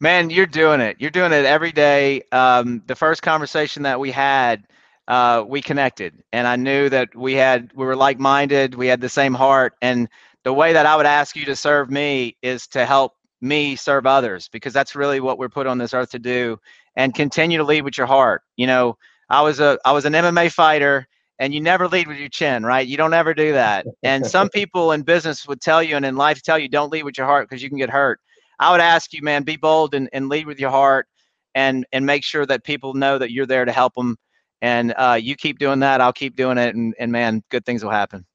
Man, 0.00 0.28
you're 0.30 0.46
doing 0.46 0.80
it. 0.80 0.96
You're 1.00 1.10
doing 1.10 1.32
it 1.32 1.46
every 1.46 1.72
day. 1.72 2.22
Um, 2.30 2.82
the 2.86 2.94
first 2.94 3.22
conversation 3.22 3.82
that 3.82 3.98
we 3.98 4.12
had, 4.12 4.64
uh, 5.08 5.44
we 5.48 5.62
connected, 5.62 6.22
and 6.32 6.46
I 6.46 6.56
knew 6.56 6.90
that 6.90 7.16
we 7.16 7.32
had 7.32 7.72
we 7.74 7.86
were 7.86 7.96
like-minded. 7.96 8.74
We 8.74 8.86
had 8.86 9.00
the 9.00 9.08
same 9.08 9.32
heart, 9.32 9.72
and 9.80 10.08
the 10.44 10.52
way 10.52 10.74
that 10.74 10.86
I 10.86 10.94
would 10.94 11.06
ask 11.06 11.34
you 11.34 11.46
to 11.46 11.56
serve 11.56 11.90
me 11.90 12.36
is 12.42 12.66
to 12.68 12.84
help 12.84 13.14
me 13.40 13.74
serve 13.74 14.06
others 14.06 14.48
because 14.48 14.74
that's 14.74 14.94
really 14.94 15.20
what 15.20 15.38
we're 15.38 15.48
put 15.48 15.66
on 15.66 15.78
this 15.78 15.94
earth 15.94 16.10
to 16.10 16.18
do, 16.18 16.60
and 16.96 17.14
continue 17.14 17.56
to 17.56 17.64
lead 17.64 17.82
with 17.82 17.96
your 17.96 18.06
heart. 18.06 18.42
You 18.56 18.66
know, 18.66 18.98
I 19.30 19.40
was 19.40 19.58
a 19.58 19.78
I 19.86 19.92
was 19.92 20.04
an 20.04 20.12
MMA 20.12 20.52
fighter 20.52 21.08
and 21.38 21.54
you 21.54 21.60
never 21.60 21.86
lead 21.88 22.08
with 22.08 22.18
your 22.18 22.28
chin, 22.28 22.64
right? 22.64 22.86
You 22.86 22.96
don't 22.96 23.14
ever 23.14 23.32
do 23.32 23.52
that. 23.52 23.86
And 24.02 24.26
some 24.26 24.48
people 24.54 24.92
in 24.92 25.02
business 25.02 25.46
would 25.46 25.60
tell 25.60 25.82
you 25.82 25.96
and 25.96 26.04
in 26.04 26.16
life 26.16 26.42
tell 26.42 26.58
you 26.58 26.68
don't 26.68 26.92
lead 26.92 27.04
with 27.04 27.16
your 27.16 27.26
heart 27.26 27.48
because 27.48 27.62
you 27.62 27.68
can 27.68 27.78
get 27.78 27.90
hurt. 27.90 28.20
I 28.58 28.72
would 28.72 28.80
ask 28.80 29.12
you, 29.12 29.22
man, 29.22 29.44
be 29.44 29.56
bold 29.56 29.94
and, 29.94 30.08
and 30.12 30.28
lead 30.28 30.46
with 30.46 30.58
your 30.58 30.70
heart 30.70 31.06
and 31.54 31.86
and 31.92 32.04
make 32.06 32.24
sure 32.24 32.44
that 32.46 32.64
people 32.64 32.94
know 32.94 33.18
that 33.18 33.30
you're 33.30 33.46
there 33.46 33.64
to 33.64 33.72
help 33.72 33.94
them. 33.94 34.16
And 34.60 34.92
uh, 34.96 35.18
you 35.20 35.36
keep 35.36 35.60
doing 35.60 35.80
that, 35.80 36.00
I'll 36.00 36.12
keep 36.12 36.34
doing 36.34 36.58
it, 36.58 36.74
and, 36.74 36.92
and 36.98 37.12
man, 37.12 37.44
good 37.48 37.64
things 37.64 37.84
will 37.84 37.92
happen. 37.92 38.26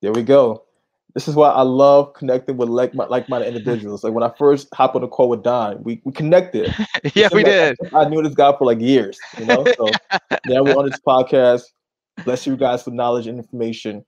There 0.00 0.12
we 0.12 0.22
go. 0.22 0.62
This 1.12 1.28
is 1.28 1.34
why 1.34 1.50
I 1.50 1.62
love 1.62 2.14
connecting 2.14 2.56
with 2.56 2.70
like 2.70 2.94
like-minded 2.94 3.48
individuals. 3.48 4.04
Like 4.04 4.14
when 4.14 4.22
I 4.22 4.30
first 4.38 4.68
hopped 4.74 4.96
on 4.96 5.02
a 5.02 5.08
call 5.08 5.28
with 5.28 5.42
Don, 5.42 5.82
we, 5.82 6.00
we 6.04 6.12
connected. 6.12 6.74
yeah, 7.14 7.28
we 7.32 7.42
like, 7.42 7.52
did. 7.52 7.76
I 7.94 8.06
knew 8.08 8.22
this 8.22 8.34
guy 8.34 8.54
for 8.56 8.66
like 8.66 8.80
years, 8.80 9.18
you 9.38 9.46
know. 9.46 9.64
So 9.76 9.90
yeah, 10.46 10.60
we're 10.60 10.74
on 10.74 10.88
this 10.88 11.00
podcast 11.06 11.64
bless 12.24 12.46
you 12.46 12.56
guys 12.56 12.82
for 12.82 12.90
knowledge 12.90 13.26
and 13.26 13.38
information. 13.38 14.04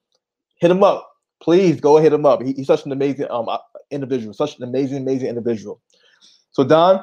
Hit 0.61 0.71
him 0.71 0.83
up, 0.83 1.09
please. 1.43 1.81
Go 1.81 1.99
hit 1.99 2.13
him 2.13 2.27
up. 2.27 2.43
He, 2.43 2.53
he's 2.53 2.67
such 2.67 2.85
an 2.85 2.93
amazing 2.93 3.27
um 3.31 3.49
uh, 3.49 3.59
individual, 3.91 4.33
such 4.35 4.57
an 4.59 4.65
amazing, 4.65 4.99
amazing 4.99 5.29
individual. 5.29 5.81
So 6.51 6.65
Don, 6.65 7.03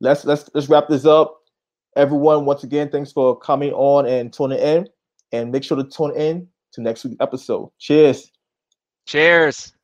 let's 0.00 0.24
let's 0.24 0.48
let's 0.54 0.68
wrap 0.68 0.88
this 0.88 1.04
up. 1.04 1.36
Everyone, 1.96 2.44
once 2.44 2.62
again, 2.62 2.90
thanks 2.90 3.10
for 3.10 3.38
coming 3.38 3.72
on 3.72 4.06
and 4.06 4.32
tuning 4.32 4.58
in, 4.58 4.88
and 5.32 5.50
make 5.50 5.64
sure 5.64 5.76
to 5.76 5.84
tune 5.84 6.14
in 6.16 6.48
to 6.72 6.82
next 6.82 7.04
week's 7.04 7.16
episode. 7.20 7.70
Cheers. 7.78 8.30
Cheers. 9.06 9.77